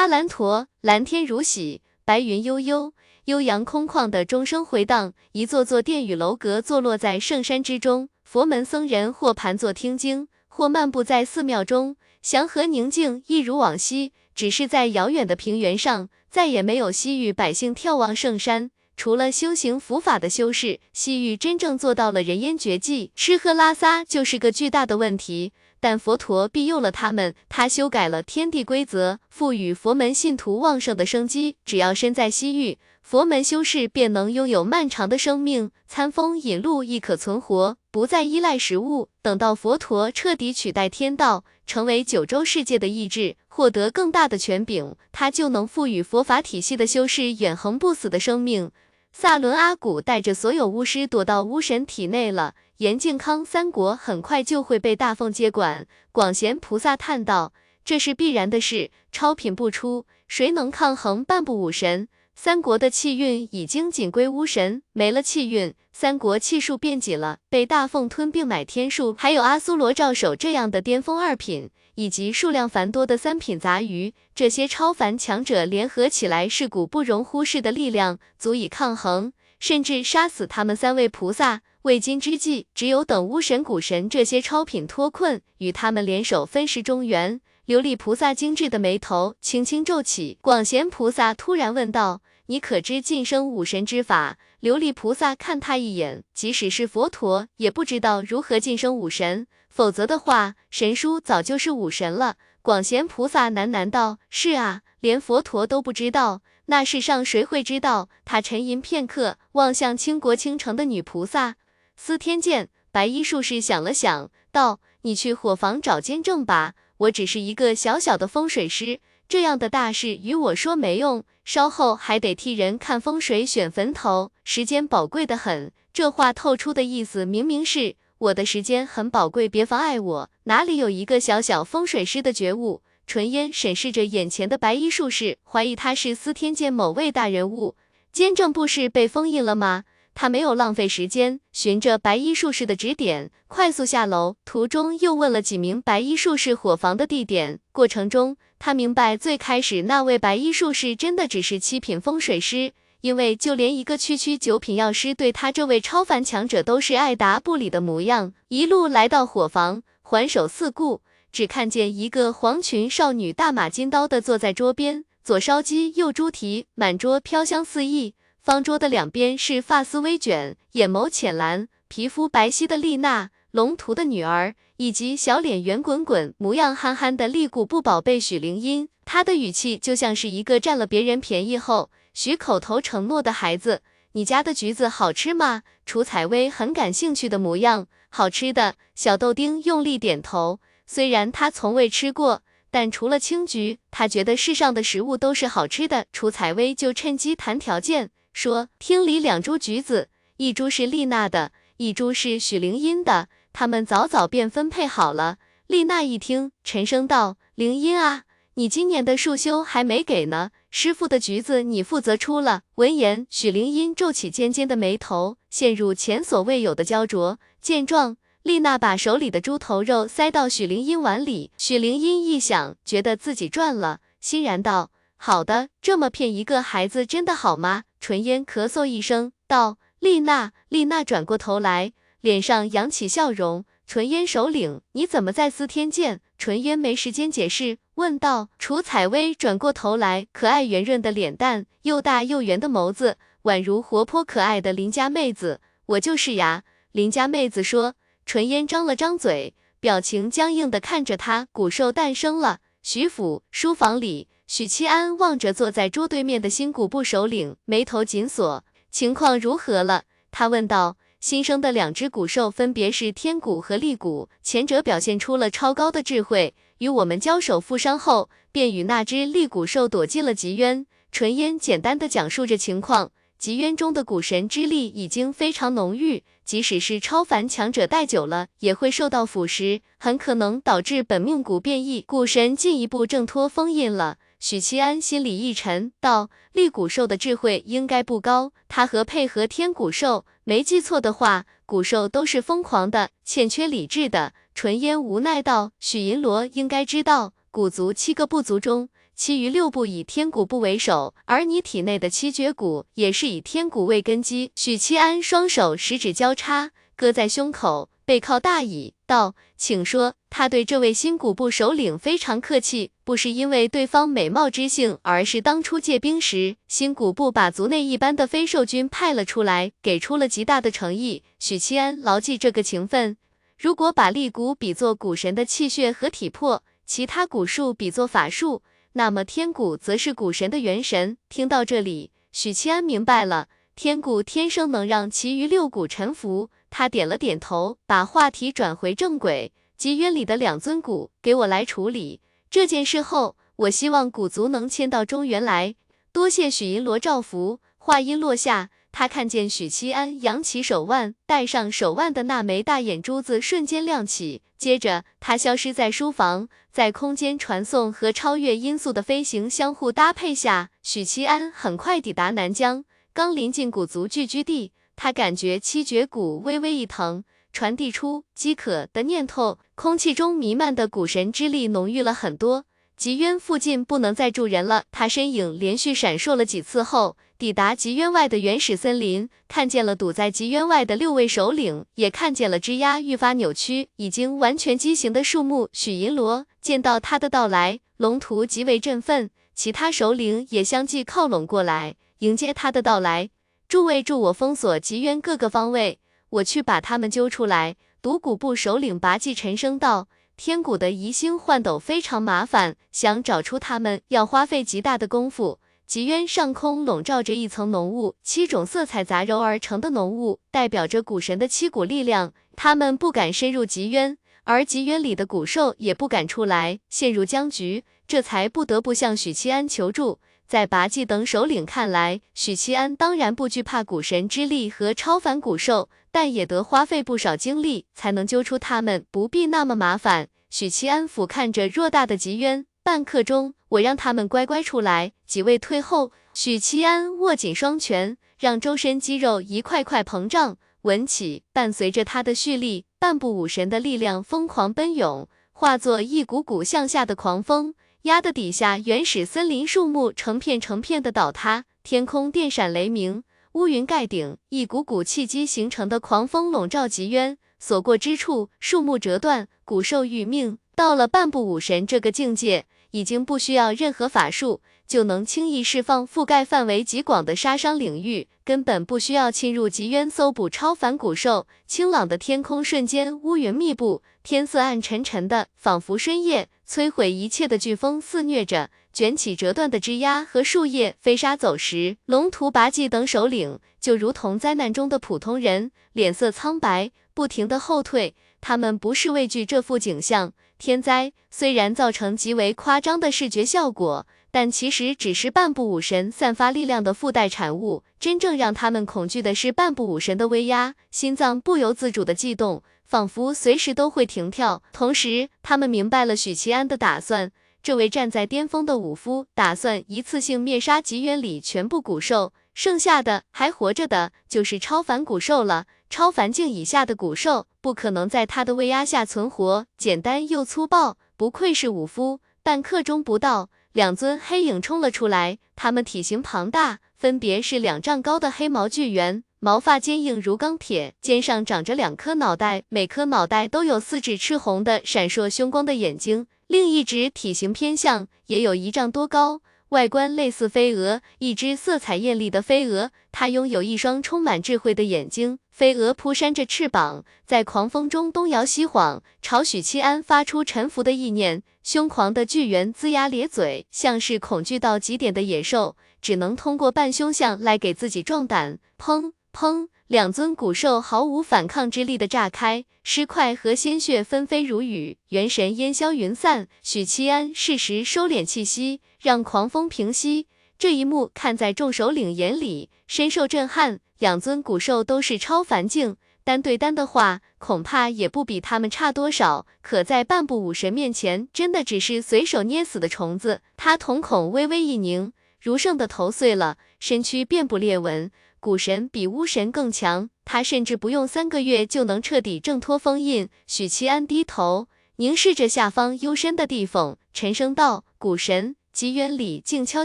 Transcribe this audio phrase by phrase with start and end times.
[0.00, 2.94] 阿兰陀，蓝天如洗，白云悠悠，
[3.26, 14.14] 悠扬空旷的钟声回荡，一座座殿宇楼阁坐落在圣山之中，佛门僧人或盘坐听经，或漫步在寺庙中，祥和宁静，一如往昔。
[14.34, 18.70] 只是在遥远的平原上，再也没有西域百姓眺望圣山。
[18.96, 25.52] 除了修行佛法的修士，西域真正做到了人烟绝迹，吃喝拉撒就是个巨大的问题。
[25.80, 31.56] 但佛陀庇佑了他们，他修改了天地规则，赋予佛门信徒旺盛的生机。
[31.64, 39.08] 只要身在西域，佛门修士便能拥有漫长的生命，餐风饮露亦可存活，不再依赖食物。
[39.22, 48.70] 等到佛陀彻底取代天道，成为九州世界的意志，获得更大的权柄，他就能赋予佛法体系的修士远恒不死的生命。
[49.12, 55.86] 萨伦阿古带着所有巫师躲到巫神体内了，严靖康三国很快就会被大凤接管。
[56.12, 57.52] 广贤菩萨叹道
[57.84, 62.08] ：“这是必然的事，超品不出，谁能抗衡半步武神？
[62.34, 81.60] 三国的气运已经仅归巫神，没了气运，三国气数变紧了，被大凤吞并买天数，还有阿苏罗赵首这样的巅峰二品。”以及数量繁多的三品杂鱼，这些超凡强者联合起来是股不容忽视的力量，足以抗衡，甚至杀死他们三位菩萨。
[81.82, 87.40] 为今之计，只有等巫神、古神这些超品脱困，与他们联手分食中原。
[87.66, 99.46] 琉璃菩萨精致的眉头轻轻皱起，广贤菩萨突然问道：“你可知晋升武神之法？”琉璃菩萨看他一眼，即使是佛陀，也不知道如何晋升武神。
[99.70, 102.36] 否则的话，神书早就是武神了。
[102.60, 111.54] 广贤菩萨喃喃道：“是啊，连佛陀都不知道，那世上谁会知道？”他沉吟片刻，望向倾国倾城的女菩萨
[112.02, 112.70] 司天剑。
[112.90, 121.22] 白衣术士想了想，道：“你去火房找监正吧，我只是一个小小的风水师，这样的大事与我说没用。
[121.44, 127.96] 稍后还得替人看风水、选坟头，时间宝贵的很。”这话透出的意思，明明是。
[128.16, 130.30] 我的时间很宝贵，别妨碍我。
[130.44, 132.80] 哪里有一个小小风水师的觉悟？
[133.06, 137.76] 纯烟审视着眼前的白衣术士，怀疑他是司天监某位大人物。
[138.10, 139.84] 监正不是被封印了吗？
[140.20, 144.36] 他没有浪费时间，循着白衣术士的指点，快速下楼。
[144.44, 147.58] 途中又问了几名白衣术士伙房的地点。
[147.72, 152.74] 过程中，他明白最开始那位白衣术士真的只是七品风水师。
[153.00, 158.34] 因为就连一个区区九品药师，对他这位超凡强者都是爱答不理的模样。
[158.48, 161.00] 一路来到伙房，环首四顾，
[161.32, 168.12] 只看见一个黄裙少女，大马金刀的坐在桌边，左烧鸡，右猪蹄，满桌飘香四溢。
[168.42, 178.88] 方桌的两边是发丝微卷、眼眸浅蓝、皮肤白皙的丽娜，龙图的女儿，以及小脸圆滚滚、模样憨憨的丽古布宝贝许灵音。
[179.04, 181.90] 她的语气就像是一个占了别人便宜后。
[182.14, 185.62] 许口头承诺的孩子，你家的橘子好吃吗？
[185.84, 188.76] 楚采薇很感兴趣的模样，好吃的。
[188.94, 196.06] 小豆丁用力点头，虽然他从未吃过，但除了青橘，他觉得世上的食物都是好吃的。
[196.10, 205.38] 楚采薇就趁机谈条件，说厅里两株橘子，一株是丽娜的，一株是许灵音的，他们早早便分配好了。
[205.66, 208.24] 丽娜一听，沉声道：“灵音啊，
[208.54, 212.62] 你今年的束修还没给呢。”师傅的橘子你负责出了。
[212.76, 217.38] 闻言，许灵音皱起尖尖的眉头，陷入前所未有的焦灼。
[217.60, 221.50] 见状，丽娜把手里的猪头肉塞到许灵音碗里。
[221.58, 224.90] 许灵音一想，觉得自己赚了，欣然道
[225.22, 231.92] ：“好的，这么骗一个孩子真的好吗？”纯烟咳嗽一声，道：“丽娜。”丽娜转过头来，
[232.22, 233.66] 脸上扬起笑容。
[233.86, 236.22] 纯烟首领，你怎么在司天剑？
[236.38, 237.76] 纯烟没时间解释。
[237.96, 245.60] 问道：“楚采薇转过头来，可爱圆润的脸蛋，又大又圆的眸子，宛如活泼可爱的邻家妹子。
[245.84, 247.94] 我就是呀。”邻家妹子说。
[248.24, 251.46] 纯烟张了张嘴，表情僵硬的看着他。
[251.52, 252.60] 骨兽诞生了。
[252.82, 258.64] 徐府书房里，许七安望着坐在桌对面的新古部首领，眉头紧锁。
[258.90, 260.02] 情况如何了？
[260.32, 260.96] 他问道。
[261.20, 266.56] 新生的两只古兽分别是天古和地古，前者表现出了超高的智慧。
[266.78, 270.84] 与我们交手负伤后，便与那只厉骨兽躲进了极渊。
[271.12, 273.12] 纯烟简单的讲述着情况。
[273.38, 284.18] 极渊中的古神之力已经非常浓郁，即使是超凡强者待久了，也会受到腐蚀，很可能导致本命骨变异，古神进一步挣脱封印了。
[284.40, 294.32] 许七安心里一沉，道：厉骨兽的智慧应该不高，他和配合天骨兽，没记错的话，骨兽都是疯狂的，欠缺理智的。
[294.54, 304.52] 纯烟无奈道：“许银罗应该知道，古族七个部族中，其余六部以天骨部为首，而你体内的七绝骨也是以天骨为根基。
[304.56, 321.24] 许七安双手十指交叉，搁在胸口，背靠大椅，道：“请说。”他对这位新古部首领非常客气，不是因为对方美貌之性，而是当初借兵时，新古部把族内一般的非兽军派了出来，给出了极大的诚意。
[321.40, 323.16] 许七安牢记这个情分。
[323.58, 331.16] 如果把力骨比作古神的气血和体魄，其他古术比作法术，那么天骨则是古神的元神。
[331.28, 336.50] 听到这里，许七安明白了，天骨天生能让其余六骨臣服。
[336.70, 339.52] 他点了点头，把话题转回正轨。
[339.76, 342.20] 集渊里的两尊骨给我来处理
[342.50, 345.74] 这件事后，我希望古族能迁到中原来。
[346.12, 347.60] 多谢许银罗照拂。
[347.78, 356.48] 话音落下，他看见许七安扬起手腕，戴上手腕的那枚大眼珠子瞬间亮起，接着他消失在书房。
[356.70, 362.84] 在空间传送和超越音速的飞行相互搭配下，许七安很快抵达南疆。
[363.12, 367.24] 刚临近古族聚居地，他感觉七绝骨微微一疼。
[367.54, 372.66] 传递出饥渴的念头，空气中弥漫的古神之力浓郁了很多。
[372.98, 385.70] 极渊附近不能再住人了，他身影连续闪烁了几次后，抵达极渊外的原始森林，看见了堵在极渊外的六位首领，也看见了枝桠愈发扭曲、已经完全畸形的树木。
[385.72, 393.30] 许银罗见到他的到来，龙图极为振奋，其他首领也相继靠拢过来迎接他的到来。
[393.70, 396.00] 诸位助我封锁极渊各个方位。
[396.30, 397.76] 我去把他们揪出来。
[398.02, 405.60] 独骨部首领拔济沉声道：“天谷的移星换斗非常麻烦，想找出他们要花费极大的功夫。
[405.86, 412.32] 极渊上空笼罩着一层浓雾，七种色彩杂糅而成的浓雾，代表着古神的七股力量。
[412.56, 420.18] 他们不敢深入极渊，而极渊里的古兽也不敢出来，陷入僵局，这才不得不向许七安求助。”
[420.50, 430.26] 在拔济等首领看来，许七安当然不惧怕古神之力和超凡古兽，但也得花费不少精力才能揪出他们，不必那么麻烦。
[430.50, 435.12] 许七安俯瞰着偌大的极渊，半刻钟，我让他们乖乖出来。
[435.24, 436.10] 几位退后。
[436.34, 447.74] 许七安握紧双拳，让周身肌肉一块块膨胀稳起，伴随着他的蓄力，半部武神的力量疯狂奔涌，化作一股股向下的狂风。
[448.04, 460.56] 压的底下，原始森林树木成片成片的倒塌，天空电闪雷鸣，乌云盖顶，一股股气机形成的狂风笼罩极渊，所过之处，树木折断，古兽殒命。
[460.74, 471.46] 到了半步武神这个境界，已经不需要任何法术，就能轻易释放覆盖范围极广的杀伤领域，根本不需要侵入极渊搜捕超凡古兽。
[471.66, 476.48] 清朗的天空瞬间乌云密布，天色暗沉沉的，仿佛深夜。
[476.70, 481.96] 摧毁一切的飓风肆虐着，卷起折断的枝桠和树叶，飞沙走石。
[482.06, 488.14] 龙图、拔济等首领就如同灾难中的普通人，脸色苍白，不停的后退。
[488.40, 497.82] 他们不是畏惧这幅景象，天灾虽然造成极为夸张的视觉效果，但其实只是半步武神散发力量的附带产物。
[497.98, 502.62] 真正让他们恐惧的是半步武神的威压，心脏不由自主的悸动。
[502.90, 507.30] 仿佛随时都会停跳，同时他们明白了许七安的打算。
[507.62, 515.66] 这位站在巅峰的武夫打算一次性灭杀极渊里全部古兽，剩下的还活着的就是超凡古兽了。
[515.88, 522.18] 超凡境以下的古兽不可能在他的威压下存活，简单又粗暴，不愧是武夫。
[522.42, 529.22] 半刻钟不到，两尊黑影冲了出来，他们体型庞大，分别是两丈高的黑毛巨猿。
[529.42, 536.26] 毛发坚硬如钢铁，肩上长着两颗脑袋，每颗脑袋都有四只赤红的、闪烁凶光的眼睛。
[536.46, 542.90] 另一只体型偏向，也有一丈多高，外观类似飞蛾，一只色彩艳丽的飞蛾。
[543.12, 545.38] 它拥有一双充满智慧的眼睛。
[545.50, 551.42] 飞蛾扑扇着翅膀，在狂风中东摇西晃，朝许七安发出臣服的意念。
[551.62, 558.58] 凶狂的巨猿龇牙咧嘴，像是恐惧到极点的野兽，只能通过扮凶相来给自己壮胆。
[558.78, 559.12] 砰！
[559.32, 559.68] 砰！
[559.86, 566.46] 两尊古兽毫无反抗之力的炸开，尸块和鲜血纷飞如雨，元神烟消云散。
[566.62, 570.28] 许七安适时收敛气息，让狂风平息。
[570.58, 573.80] 这一幕看在众首领眼里，深受震撼。
[573.98, 579.46] 两尊古兽都是超凡境，单对单的话，恐怕也不比他们差多少。
[579.60, 583.42] 可在半步武神面前，真的只是随手捏死的虫子。
[583.56, 588.10] 他瞳孔微微一凝，如圣的头碎了，身躯遍布裂纹。
[588.40, 593.28] 古神比巫神更强，他甚至不用三个月就能彻底挣脱封印。
[593.46, 594.66] 许七安低头
[594.96, 599.84] 凝视着下方幽深的地缝，沉声道：“古神。”集园里静悄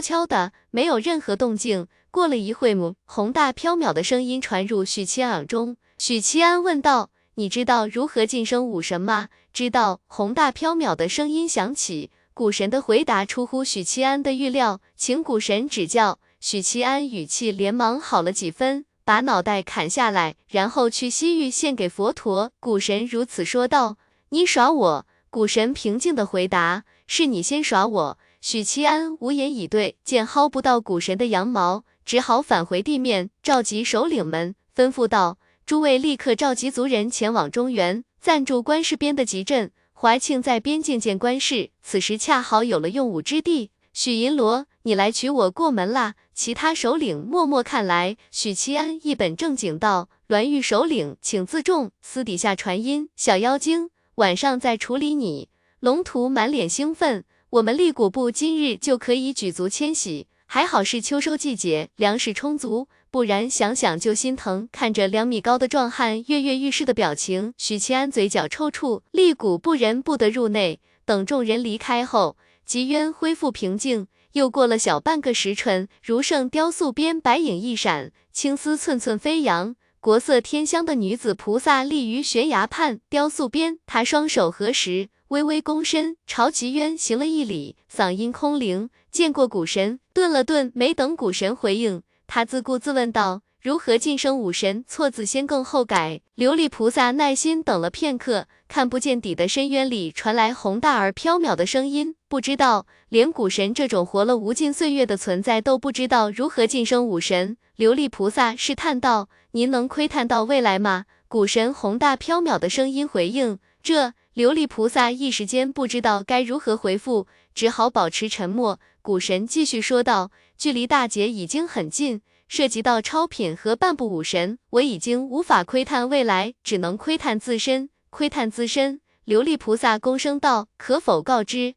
[0.00, 1.86] 悄的，没有任何动静。
[2.10, 5.76] 过了一会母，宏大缥缈的声音传入许七安耳中。
[5.98, 10.00] 许七安问道：“你知道如何晋升武神吗？”知道。
[10.06, 12.10] 宏大缥缈的声音响起。
[12.32, 16.18] 古神的回答出乎许七安的预料，请古神指教。
[16.48, 22.52] 许七安语气连忙好了几分，把脑袋砍下来，然后去西域献给佛陀。
[22.60, 23.96] 古神如此说道
[24.30, 43.72] ：“你耍我？”古神平静的回答：“是你先耍我。”许七安无言以对，见薅不到古神的羊毛，只好返回地面，召集首领们，吩咐道：“诸位立刻召集族人前往中原，暂住关氏边的集镇。”怀庆在边境见关氏，此时恰好有了用武之地。
[43.92, 46.14] 许银罗，你来娶我过门啦！
[46.36, 48.18] 其他首领默默看来。
[48.30, 51.92] 许七安一本正经道：“栾玉首领，请自重。
[52.02, 55.48] 私底下传音，小妖精，晚上再处理你。”
[55.80, 64.68] 龙图满脸兴奋：“我们立古部今日就可以举足迁徙，还好是秋收季节，粮食充足。”不然想想就心疼。
[64.70, 70.80] 看着两米高的壮汉跃跃欲试的表情，许七安嘴角抽搐，立谷不仁不得入内。
[71.06, 74.08] 等众人离开后，吉渊恢复平静。
[74.36, 83.78] 又过了小半个时辰，如圣雕塑边白影一闪，青丝寸寸飞扬，国色天香的女子菩萨立于悬崖畔雕塑边。
[83.86, 92.02] 她双手合十，微微躬身，朝吉渊行了一礼，嗓音空灵：“见过古神。”顿了顿，没等古神回应。
[92.26, 94.84] 他自顾自问道：“如何晋升武神？
[94.86, 118.78] 错字先更后改。”琉璃菩萨耐心等了片刻，看不见底的深渊里传来宏大而缥缈的声音：“不知道，连古神这种活了无尽岁月的存在都不知道如何晋升武神。”琉璃菩萨试探道：“您能窥探到未来吗？”古神宏大缥缈的声音回应：“这。”琉璃菩萨一时间不知道该如何回复，只好保持沉默。
[119.02, 127.90] 古神继续说道：“距离大劫已经很近，涉及到超品和半步武神，我已经无法窥探未来，只能窥探自身。
[128.10, 131.74] 窥探自身。”琉璃菩萨躬声道：“可否告知，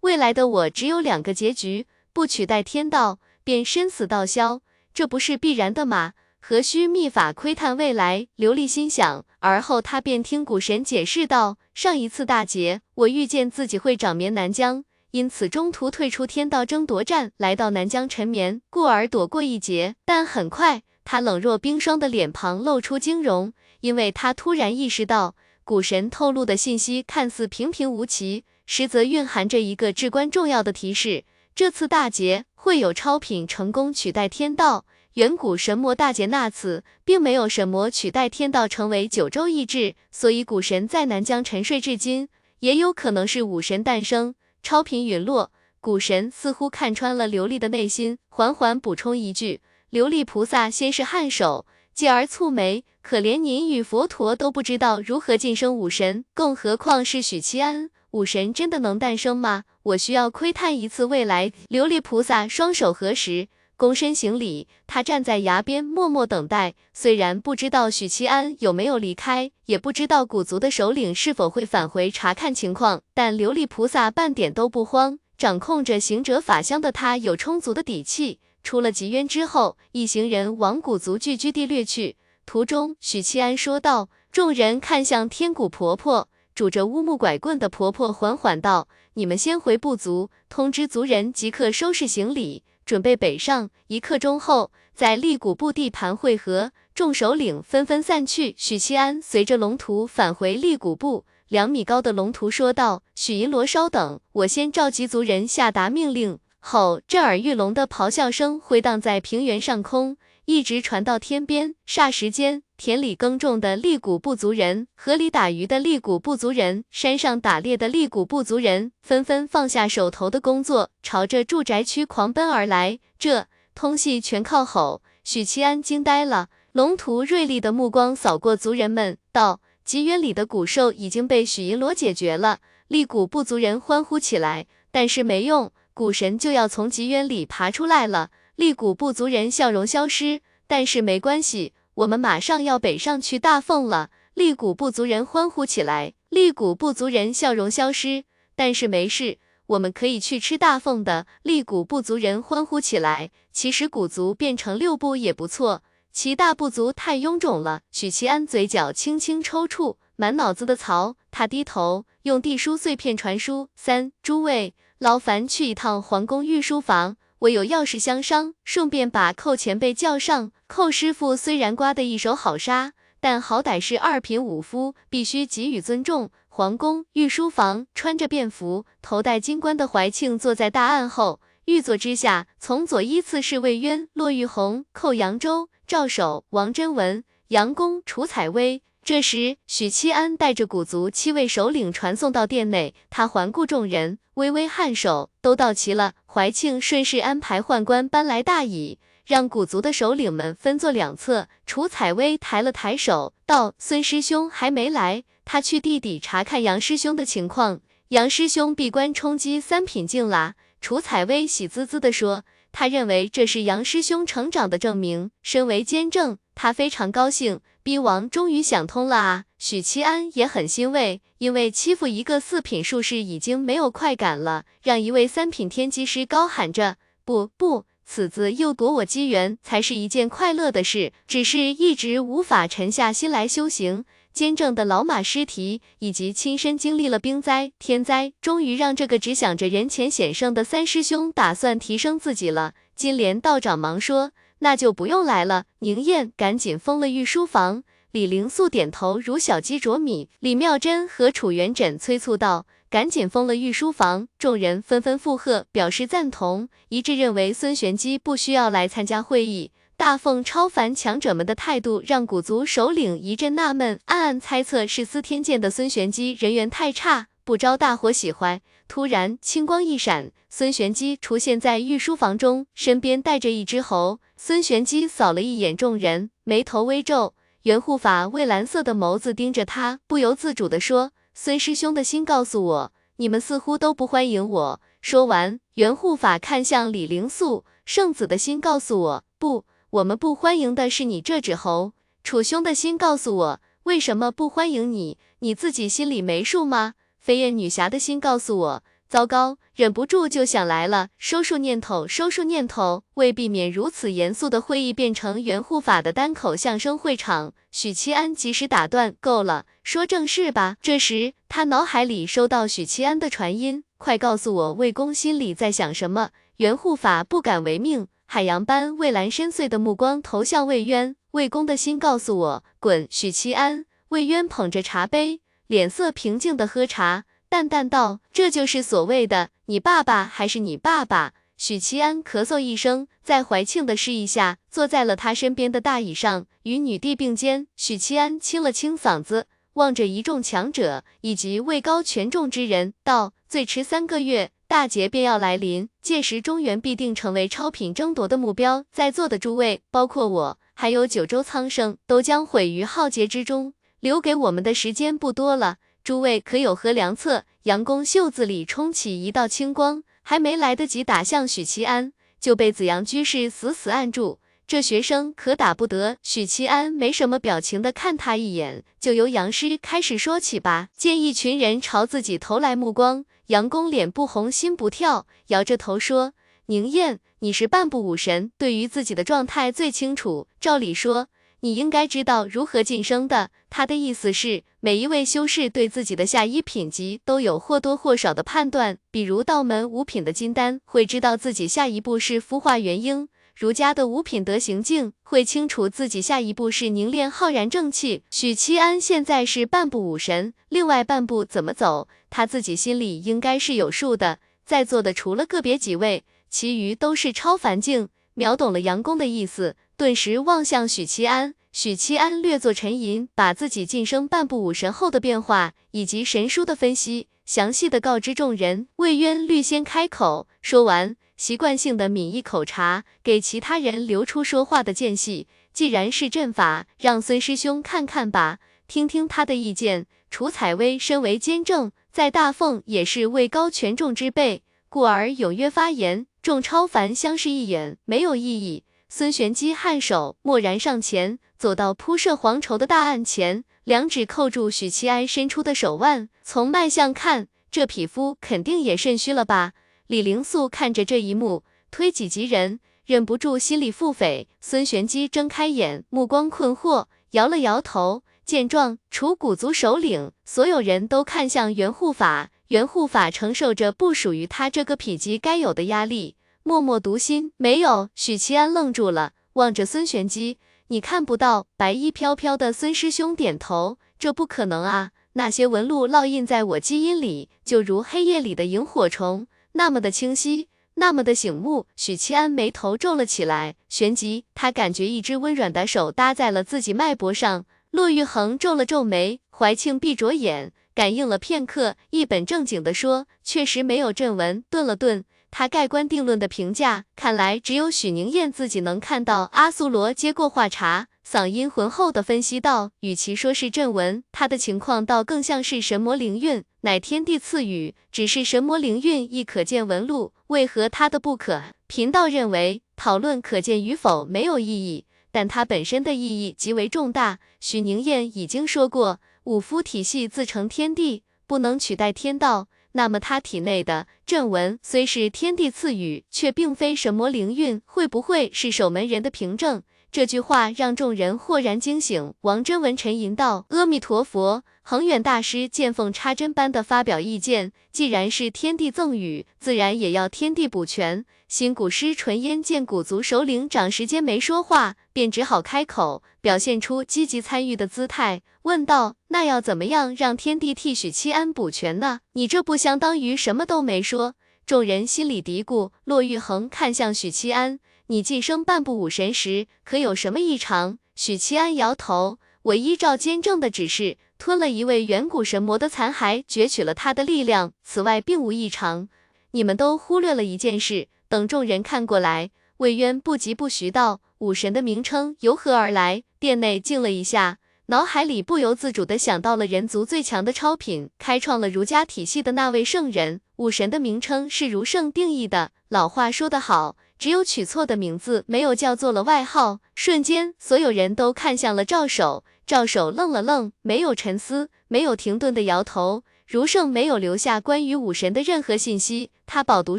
[0.00, 4.60] 未来的我只有两个结局：不取代天道，便生死道消。
[4.92, 6.12] 这不是必然的吗？”
[6.42, 8.26] 何须秘法窥探未来？
[8.38, 19.96] 琉璃心想，而后他便听古神解释道：上一次大劫，我预见自己会长眠南疆，因此中途退出天道争夺战，来到南疆沉眠，故而躲过一劫。
[20.04, 31.24] 但很快，他冷若冰霜的脸庞露出惊容，因为他突然意识到，古神透露的信息看似平平无奇，实则蕴含着一个至关重要的提示：
[31.54, 34.84] 这次大劫会有超品成功取代天道。
[35.14, 42.28] 远古神魔大劫那次，并没有神魔取代天道成为九州意志，所以古神在南疆沉睡至今，
[42.60, 45.52] 也有可能是武神诞生，超频陨落。
[45.80, 57.90] 古神似乎看穿了琉璃的内心，缓缓补充一句：琉璃菩萨先是颔首，继而蹙眉，可怜您与佛陀都不知道如何晋升武神，更何况是许七安？
[58.10, 59.64] 武神真的能诞生吗？
[59.82, 61.50] 我需要窥探一次未来。
[61.68, 63.48] 琉璃菩萨双手合十。
[63.80, 66.74] 躬身行礼，他站在崖边默默等待。
[66.92, 75.18] 虽然不知道许七安有没有离开，也不知道古族的首领是否会返回查看情况，但琉璃菩萨半点都不慌。
[75.38, 78.38] 掌控着行者法相的他有充足的底气。
[78.62, 82.18] 出了极渊之后，一行人往古族聚居地掠去。
[82.44, 96.72] 途中，许七安说道：“众人看向天谷婆婆，拄着乌木拐棍的婆婆缓缓道：‘你们先回部族，通知族人即刻收拾行李。’”准备北上，一刻钟后在利古部地盘会合。
[96.92, 98.52] 众首领纷纷散去。
[98.58, 101.24] 许七安随着龙图返回利古部。
[101.46, 110.16] 两米高的龙图说道：“许银罗，稍等，我先召集族人下达命令。”吼，震耳欲聋的咆哮声回荡在平原上空。
[110.50, 122.98] 一直传到天边，霎时间，田里耕种的利谷部族人，河里打鱼的利谷部族人，山上打猎的利谷部族人，纷纷放下手头的工作，朝着住宅区狂奔而来。
[123.16, 125.02] 这通戏全靠吼！
[125.22, 138.30] 许七安惊呆了，龙图锐利的目光扫过族人们，道：“极渊里的古兽已经被许银罗解决了。”利谷部族人欢呼起来，但是没用，古神就要从极渊里爬出来了。
[138.60, 144.10] 利谷部族人笑容消失，但是没关系，我们马上要北上去大凤了。
[144.34, 146.12] 利谷部族人欢呼起来。
[146.28, 148.24] 利谷部族人笑容消失，
[148.54, 149.38] 但是没事，
[149.68, 151.26] 我们可以去吃大凤的。
[151.42, 153.30] 利谷部族人欢呼起来。
[153.50, 157.80] 其实古族变成六部也不错，其大部族太臃肿了。
[157.90, 161.16] 许七安嘴角轻轻抽搐，满脑子的槽。
[161.30, 163.70] 他低头用地书碎片传书。
[163.74, 164.74] 三诸位。
[164.98, 170.52] 劳烦去一趟皇宫御书房，我有要事相商，顺便把寇前辈叫上。
[170.66, 176.30] 寇师傅虽然刮得一手好沙，但好歹是二品武夫，必须给予尊重。
[176.48, 188.82] 皇宫御书房，穿着便服、头戴金冠的怀庆坐在大案后，御座之下，从左依次是魏渊、骆玉红、寇扬州、赵守、王真文、杨公、楚采薇。
[189.02, 196.12] 这时，许七安带着古族七位首领传送到殿内，他环顾众人，微微颔首，都到齐了。
[196.26, 201.48] 怀庆顺势安排宦官搬来大椅，让古族的首领们分坐两侧。
[201.66, 210.54] 楚采薇抬了抬手，道：“孙师兄还没来。”他去地底查看杨师兄的情况，杨师兄闭关冲击三品境啦。
[210.80, 215.32] 楚采薇喜滋滋地说，他认为这是杨师兄成长的证明。
[215.42, 219.44] 身为监正，他非常高兴，逼王终于想通了啊。
[219.58, 231.12] 许七安也很欣慰，因为欺负一个四品术士已经没有快感了，让一位三品天机师高喊着不不，此子又夺我机缘，才是一件快乐的事。
[231.26, 234.04] 只是一直无法沉下心来修行。
[234.32, 242.74] 监正的老马尸体，以及亲身经历了兵灾、天灾，终于让这个只想着人前显圣的三师兄打算提升自己了。
[242.94, 247.82] 金莲道长忙说：“那就不用来了。”宁燕赶紧封了御书房。
[248.12, 250.30] 李灵素点头如小鸡啄米。
[250.40, 259.70] 李妙珍和楚元稹催促道：“赶紧封了御书房！”众人纷纷附和，表示赞同，一致认为孙玄机不需要来参加会议。
[259.96, 268.60] 大凤超凡强者们的态度让古族首领一阵纳闷，暗暗猜测是司天监的孙玄机人缘太差，不招大伙喜欢。
[268.88, 274.18] 突然，青光一闪，孙玄机出现在御书房中，身边带着一只猴。
[274.42, 289.66] 孙玄机扫了一眼众人，眉头微皱，袁护法蔚蓝色的眸子盯着他，不由自主地说：“孙师兄的心告诉我，你们似乎都不欢迎我。”说完，袁护法看向李灵素，圣子的心告诉我，不。
[289.90, 291.92] 我们不欢迎的是你这只猴，
[292.24, 295.18] 楚兄的心告诉我，为什么不欢迎你？
[295.40, 296.94] 你自己心里没数吗？
[297.18, 301.08] 飞燕女侠的心告诉我，糟糕，忍不住就想来了。
[301.18, 303.02] 收束念头，收束念头。
[303.14, 310.76] 为避免如此严肃的会议变成元护法的单口相声会场，许七安及时打断，够了，说正事吧。
[310.80, 316.30] 这时，他脑海里收到许七安的传音，快告诉我魏公心里在想什么。
[316.58, 318.06] 元护法不敢违命。
[318.26, 323.08] 海洋般蔚蓝深邃的目光投向魏渊，魏公的心告诉我，滚！
[323.10, 337.66] 许七安，魏渊捧着茶杯，脸色平静的喝茶，淡淡道：“这就是所谓的你爸爸还是你爸爸。”许七安咳嗽一声，在怀庆的示意下，坐在了他身边的大椅上，与女帝并肩。
[337.74, 348.84] 许七安清了清嗓子，望着一众强者以及位高权重之人，道：“最迟三个月。”大劫便要来临，届时中原必定成为超品争夺的目标。
[348.92, 353.74] 在座的诸位，包括我，还有九州苍生，都将毁于浩劫之中。
[353.98, 355.76] 留给我们的时间不多了，
[356.10, 357.44] 诸位可有何良策？
[357.62, 364.40] 杨公袖子里冲起一道青光，还没来得及打向许七安，就被子阳居士死死按住。
[364.66, 366.16] 这学生可打不得。
[366.20, 370.88] 许七安没什么表情的看他一眼，就由杨师开始说起吧。
[370.96, 373.24] 见一群人朝自己投来目光。
[373.46, 376.32] 杨公脸不红心不跳，摇着头说
[376.66, 380.48] ：“宁燕，你是半步武神，对于自己的状态最清楚。
[380.60, 381.28] 照理说，
[381.60, 388.96] 你应该知道如何晋升的。”他的意思是，每一位修士对自己的下一品级都有或多或少的判断。
[389.10, 398.22] 比如道门五品的金丹，会知道自己下一步是孵化元婴；儒家的五品德行境，会清楚自己下一步是凝练浩然正气。
[398.30, 402.08] 许七安现在是半步武神，另外半步怎么走？
[402.30, 408.08] 他自己心里应该是有数的，在座的除了个别几位，其余都是超凡境。
[408.32, 411.54] 秒懂了杨公的意思，顿时望向许七安。
[411.72, 418.88] 许七安略作沉吟，把自己晋升半步武神后的变化，以及神书的分析，详细的告知众人。
[418.96, 425.46] 魏渊率先开口，说完，习惯性的抿一口茶，给其他人留出说话的间隙。
[425.72, 430.06] 既然是阵法，让孙师兄看看吧，听听他的意见。
[430.28, 431.92] 楚采薇身为监正。
[432.10, 436.26] 在大凤也是位高权重之辈，故而踊跃发言。
[436.42, 438.82] 众超凡相视一眼，没有异议。
[439.08, 446.30] 孙玄机颔首，默然上前，走到铺设黄绸的大案前，两指扣住许七安伸出的手腕。
[446.42, 449.74] 从脉象看，这匹夫肯定也肾虚了吧？
[450.06, 454.46] 李灵素看着这一幕，推己及人，忍不住心里腹诽。
[454.62, 458.22] 孙玄机睁开眼，目光困惑，摇了摇头。
[458.46, 462.50] 见状，除古族首领，所有人都看向袁护法。
[462.68, 467.52] 袁护法承受着不属于他这个否极该有的压力，默默读心。
[467.58, 470.56] 没有，许七安愣住了，望着孙玄机，
[470.92, 471.68] 你看不到？
[471.76, 480.68] 白衣飘飘的孙师兄点头，这不可能啊，那些纹路烙印在我基因里，就如黑夜里的萤火虫，那么的清晰。
[480.94, 483.76] 那么的醒目，许七安眉头皱了起来。
[483.88, 487.66] 旋即，他感觉一只温软的手搭在了自己脉搏上。
[487.92, 511.62] 骆玉衡皱了皱眉，怀庆闭着眼，感应了片刻，一本正经地说：“确实没有阵纹。”顿了顿，他盖棺定论的评价：“看来只有许宁燕自己能看到。”阿苏罗接过话茬，嗓音浑厚的分析道：“与其说是阵纹，他的情况倒更像是神魔灵韵。”乃天地赐予，只是神魔灵韵亦可见纹路，为何他的不可？
[511.86, 517.38] 贫道认为讨论可见与否没有意义，但它本身的意义极为重大。
[517.58, 522.68] 许宁燕已经说过，武夫体系自成天地，不能取代天道。
[522.92, 529.82] 那么他体内的阵纹虽是天地赐予，却并非神魔灵韵，会不会是守门人的凭证？
[530.12, 532.34] 这句话让众人豁然惊醒。
[532.40, 541.24] 王真文沉吟道：“阿弥陀佛。”恒远大师见缝插针般的发表意见，既然是天地赠予，自然也要天地补全。
[541.46, 552.20] 新古师纯烟见古族首领长时间没说话，便只好开口，表现出积极参与的姿态，问道：“那要怎么样让天地替许七安补全呢？
[552.32, 554.34] 你这不相当于什么都没说？”
[554.66, 555.90] 众人心里嘀咕。
[556.04, 567.72] 骆玉衡看向许七安：“你晋升半步武神时，可有什么异常？”许七安摇头：“我依照监正的指示。”吞了一位远古神魔的残骸，攫取了他的力量。
[567.84, 569.08] 此外并无异常。
[569.52, 571.06] 你们都忽略了一件事。
[571.28, 583.40] 等众人看过来，魏渊不疾不徐道：“武神的名称由何而来？”殿内静了一下，脑海里不由自主的想到了人族最强的超品，开创了儒家体系的那位圣人。
[583.58, 585.70] 武神的名称是儒圣定义的。
[585.88, 589.80] 老话说得好，只有取错的名字，没有叫做了外号。
[589.94, 592.44] 瞬间，所有人都看向了赵守。
[592.66, 596.24] 赵守愣了愣，没有沉思，没有停顿的摇头。
[596.46, 599.30] 儒圣没有留下关于武神的任何信息。
[599.44, 599.98] 他饱读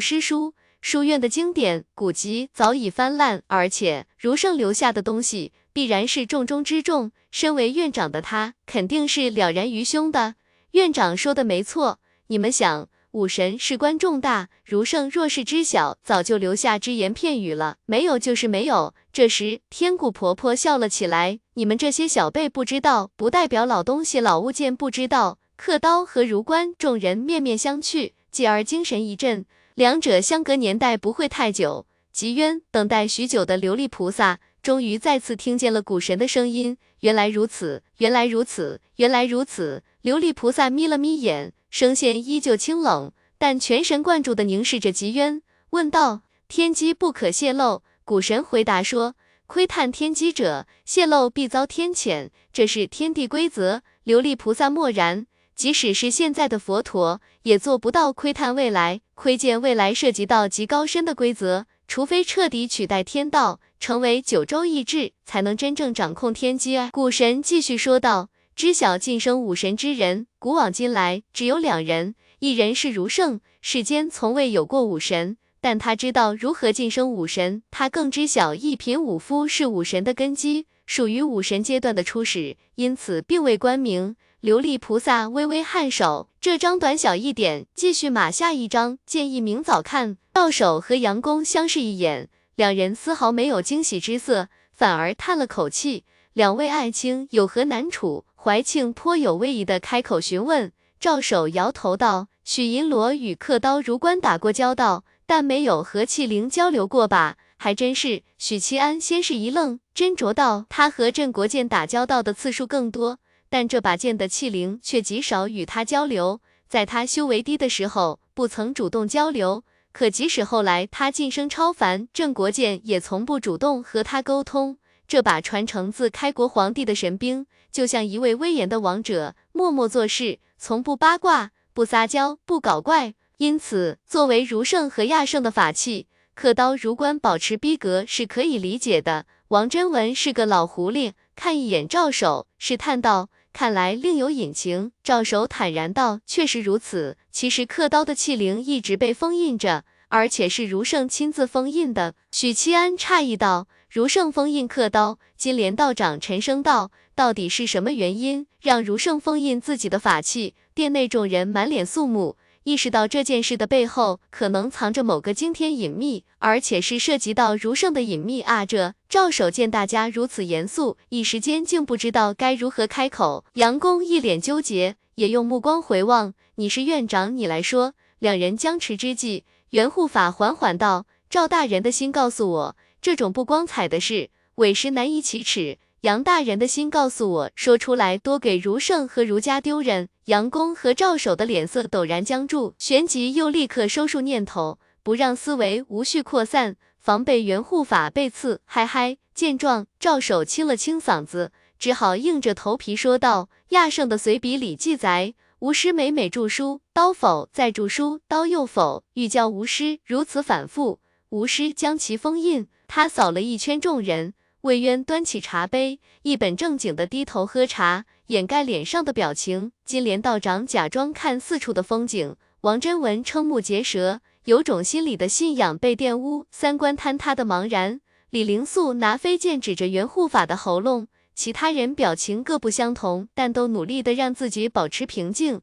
[0.00, 7.12] 诗书，书院的经典古籍早已翻烂，而且儒圣留下的东西必然是重中之重。
[7.30, 10.34] 身为院长的他，肯定是了然于胸的。
[10.72, 12.88] 院长说的没错，你们想。
[13.12, 17.76] 武神事关重大，儒圣若是知晓，早就留下只言片语了。
[17.84, 18.94] 没有就是没有。
[19.12, 29.44] 这时，天谷婆婆笑了起来：“你们这些小辈不知道，不代表老东西老物件不知道。”刻刀和儒官众人面面相觑，继而精神一振。
[29.74, 31.86] 两者相隔年代不会太久。
[32.12, 36.78] 吉渊等待许久的琉璃菩萨，终于再次听见了古神的声音。
[37.00, 39.82] 原来如此，原来如此，原来如此。
[40.02, 41.52] 琉璃菩萨眯了眯眼。
[41.72, 49.14] 声线依旧清冷，但全神贯注地凝视着吉渊，问道：“天机不可泄露。”古神回答说
[49.48, 61.64] ：“窥探天机者，泄露必遭天谴，这是天地规则。”琉璃菩萨默然，即使是现在的佛陀，也做不到窥探未来、窥见未来，涉及到极高深的规则。
[61.88, 66.76] 除非彻底取代天道，成为九州意志，才能真正掌控天机。
[66.92, 68.28] 古神继续说道。
[68.54, 77.62] 知晓晋升武神之人，古往今来只有两人，一人是儒圣，世间从未有过武神，但他知道如何晋升武神。
[77.70, 84.16] 他更知晓一品武夫是武神的根基，属于武神阶段的初始，因此并未冠名。
[84.42, 90.18] 琉璃菩萨微微颔首，这张短小一点，继续码下一张，建议明早看。
[90.32, 96.04] 到手和杨公相视一眼，两人丝毫没有惊喜之色，反而叹了口气。
[96.32, 98.24] 两位爱卿有何难处？
[98.44, 107.36] 怀庆颇有威仪的开口询问，赵守摇头道：“许银罗与刻刀如官打过交道，但没有和气灵交流过吧？
[107.56, 116.40] 还真是。”许七安先是一愣，斟酌道：“他和镇国剑打交道的次数更多，但这把剑的气灵却极少与他交流。
[116.68, 119.62] 在他修为低的时候，不曾主动交流。
[119.92, 124.78] 可即使后来他晋升超凡，镇国剑也从不主动和他沟通。
[125.06, 133.14] 这把传承自开国皇帝的神兵。”就像一位威严的王者，默默做事，从不八卦，不撒娇，不搞怪。
[133.38, 139.26] 因此，作为儒圣和亚圣的法器，刻刀如官保持逼格是可以理解的。
[139.48, 147.16] 王真文是个老狐狸，看一眼赵守，试探道：“看来另有隐情。”赵守坦然道：“确实如此。
[147.30, 156.92] 其实刻刀的器灵一直被封印着，而且是儒圣亲自封印的。”许七安诧异道：“儒圣封印刻刀？”金莲道长沉声道。
[157.14, 160.54] 到底是什么原因让如圣封印自己的法器？
[160.74, 168.64] 殿内众人满脸肃穆，意识到这件事的背后可能藏着某个惊天隐秘，而且是涉及到如圣的隐秘啊！
[168.64, 173.44] 这赵守见大家如此严肃，一时间竟不知道该如何开口。
[173.54, 176.32] 杨公一脸纠结，也用目光回望。
[176.54, 177.94] 你是院长，你来说。
[178.20, 185.78] 两人僵持之际，袁护法缓缓道：“赵大人的心告诉我，这种不光彩的事，委实难以启齿。
[186.02, 198.60] 杨大人的心告诉我，说出来多给儒圣和儒家丢人。”杨公和赵守的脸色陡然僵住，旋即又立刻收束念头，不让思维无序扩散，防备袁护法被刺。
[198.64, 199.16] 嗨嗨！
[199.32, 210.98] 见状，赵守清了清嗓子，只好硬着头皮说道：“亚圣的随笔里记载。”吴师每每著书，刀否，再著书，刀又否，欲教吴师，如此反复。
[211.28, 212.66] 吴师将其封印。
[212.88, 219.72] 他扫了一圈众人，魏渊端起茶杯，一本正经的低头喝茶，掩盖脸上的表情。
[219.84, 228.00] 金莲道长假装看四处的风景，王真文瞠目结舌，有种心里的信仰被玷污，三观坍塌的茫然。
[228.30, 231.08] 李灵素拿飞剑指着袁护法的喉咙。
[231.34, 235.60] 其他人表情各不相同，但都努力的让自己保持平静。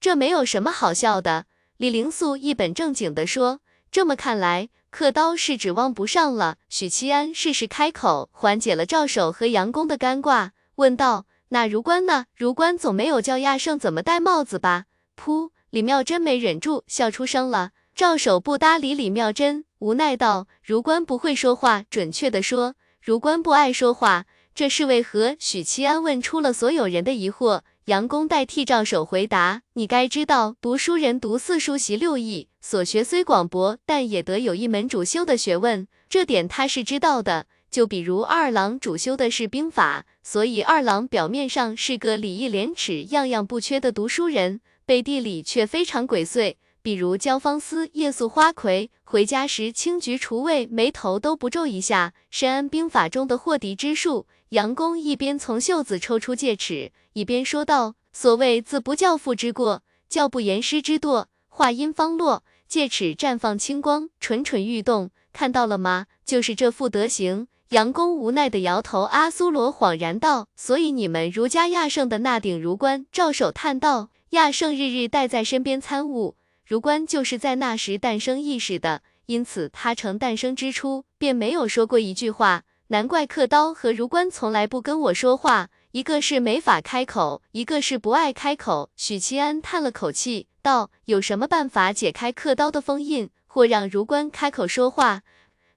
[0.00, 1.44] 这没有什么好笑的。
[1.76, 3.60] 李灵素一本正经的说
[3.92, 12.26] ：“这么看来，刻刀是指望不上了。”许七安适时开口，缓解了赵守和杨公的尴尬，问道：“那如官呢？
[12.36, 14.84] 如官总没有叫亚圣怎么戴帽子吧？”
[15.16, 15.50] 噗！
[15.70, 17.70] 李妙真没忍住笑出声了。
[17.94, 25.36] 赵守不搭理李妙真，无奈道：“如官不会说话，准确的说，如官不爱说话。”这是为何？
[25.38, 27.60] 许七安问出了所有人的疑惑。
[27.88, 35.88] 杨公代替赵守回答：“你该知道，读书人读四书习六艺，所学虽广博，但也得有一门主修的学问。
[36.06, 37.46] 这点他是知道的。
[37.70, 46.56] 就比如二郎主修的是兵法，所以二郎表面上是个礼义廉耻样样不缺的读书人，背地里却非常鬼祟。
[46.82, 65.10] 比如焦方思夜宿花魁，回家时轻举除味，眉头都不皱一下，深谙兵法中的祸敌之术。”杨公一边从袖子抽出戒尺，一边说道：“所谓自不教父之过，教不严师之惰。”话音方落，戒尺绽放青光，蠢蠢欲动。
[65.34, 66.06] 看到了吗？
[66.24, 67.48] 就是这副德行。
[67.70, 69.02] 杨公无奈的摇头。
[69.02, 88.88] 阿苏罗恍然道：“所以你们儒家亚圣的那顶儒冠？”照手叹道：“亚圣日日带在身边参悟，儒冠就是在那时诞生意识的，因此他成诞生之初便没有说过一句话。”难怪刻刀和如官从来不跟我说话，一个是没法开口，一个是不爱开口。
[88.96, 95.20] 许七安叹了口气，道：“有什么办法解开刻刀的封印，或让如官开口说话？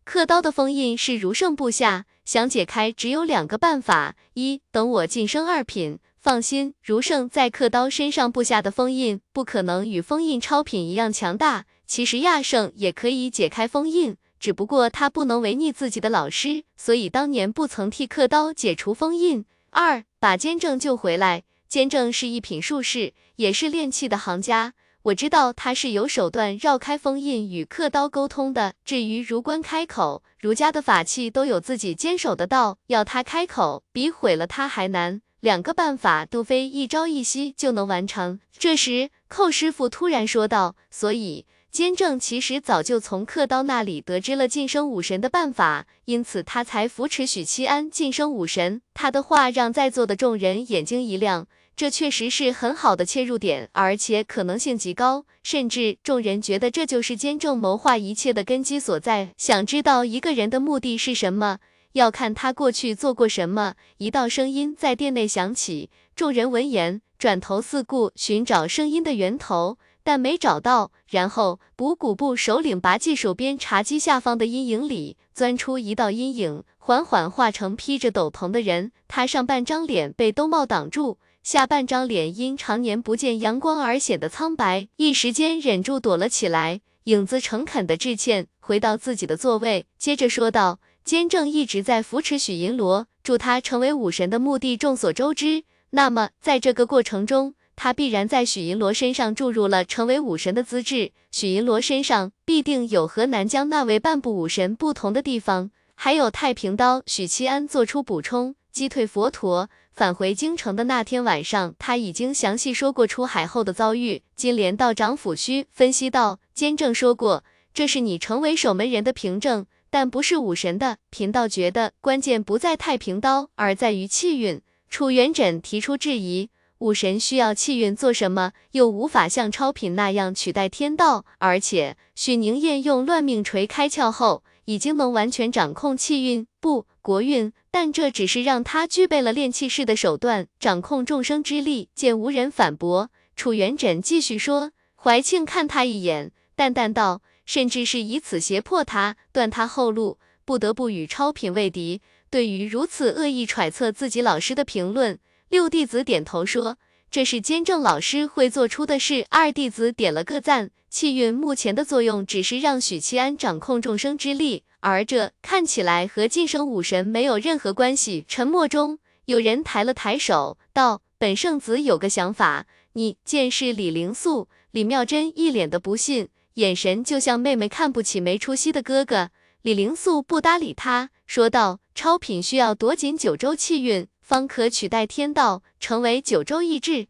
[0.06, 6.00] 刻刀的封印是如圣部下，想解开只有两个办法：一，等我晋升二品。
[6.18, 11.66] 放心，如圣在刻刀身上布下的封印，不可能与封印超品一样强大。
[11.86, 19.46] 其实亚圣也可以解开封印。”只不过他不能违逆自己的老师，所以当年不曾替刻刀解除封印。
[19.70, 21.44] 二，把监正救回来。
[21.68, 24.74] 监正是一品术士，也是炼器的行家。
[25.04, 28.74] 我知道他是有手段绕开封印与刻刀沟通的。
[28.84, 35.22] 至于如官开口，儒家的法器都有自己坚守的道，要他开口，比毁了他还难。
[35.42, 38.40] 两个办法都非一朝一夕就能完成。
[38.58, 48.82] 这时，寇师傅突然说道：“所以。”监正其实早就从刻刀那里得知了晋升武神的办法，因此他才扶持许七安晋升武神。
[48.94, 55.26] 他的话让在座的众人眼睛一亮，这确实是很好的切入点，而且可能性极高。
[55.44, 59.30] 甚至众人觉得这就是监正谋划一切的根基所在。
[59.38, 61.60] 想知道一个人的目的是什么，
[61.94, 63.76] 要看他过去做过什么。
[63.98, 69.78] 一道声音在殿内响起，众人闻言转头四顾，寻找声音的源头。
[70.04, 78.92] 但没找到，然后补骨部首领拔记手边茶几下方的阴影里钻出一道阴影，缓缓化成披着斗篷的人。
[79.08, 86.82] 他上半张脸被兜帽挡住，下半张脸因常年不见阳光而显得苍白，一时间忍住躲了起来。
[87.06, 95.64] 影子诚恳的致歉，回到自己的座位，接着说道：“监正一直在扶持许银罗，助他成为武神的目的众所周知。
[95.90, 107.02] 那么在这个过程中，他必然在许银罗身上注入了成为武神的资质，许银罗身上必定有和南疆那位半步武神不同的地方，还有太平刀。
[107.08, 114.22] 许七安做出补充，击退佛陀，返回京城的那天晚上，他已经详细说过出海后的遭遇。
[114.36, 120.98] 金莲道长抚须分析道：“监正说过，这是你成为守门人的凭证，但不是武神的。
[121.10, 126.52] 贫道觉得关键不在太平刀，而在于气运。”楚元稹提出质疑。
[126.82, 128.54] 武神需要气运做什么？
[128.72, 131.26] 又无法像超品那样取代天道。
[131.38, 137.54] 而且许宁燕用乱命锤开窍后，已经能完全掌控气运，不国运。
[137.70, 141.90] 但这只是让他具备了炼气士的手段，掌控众生之力。
[141.94, 144.72] 见无人反驳，楚元稹继续说。
[144.96, 155.20] 怀庆看他一眼，淡淡道：“甚至是以此胁迫他，断他后路，不得不与超品为敌。”对于如此恶意揣测自己老师的评论，
[155.52, 156.78] 六弟子点头说
[157.12, 160.72] ：“这是监正老师会做出的事。”二弟子点了个赞。
[160.90, 168.24] 气运目前的作用只是让许七安掌控众生之力，而这看起来和晋升武神没有任何关系。
[168.30, 174.48] 沉默中，有人抬了抬手，道：“本圣子有个想法。”你见是李灵素。
[174.72, 179.32] 李妙珍一脸的不信，眼神就像妹妹看不起没出息的哥哥。
[179.64, 187.08] 李灵素不搭理他，说道：“超品需要夺紧九州气运，方可取代天道，成为九州意志。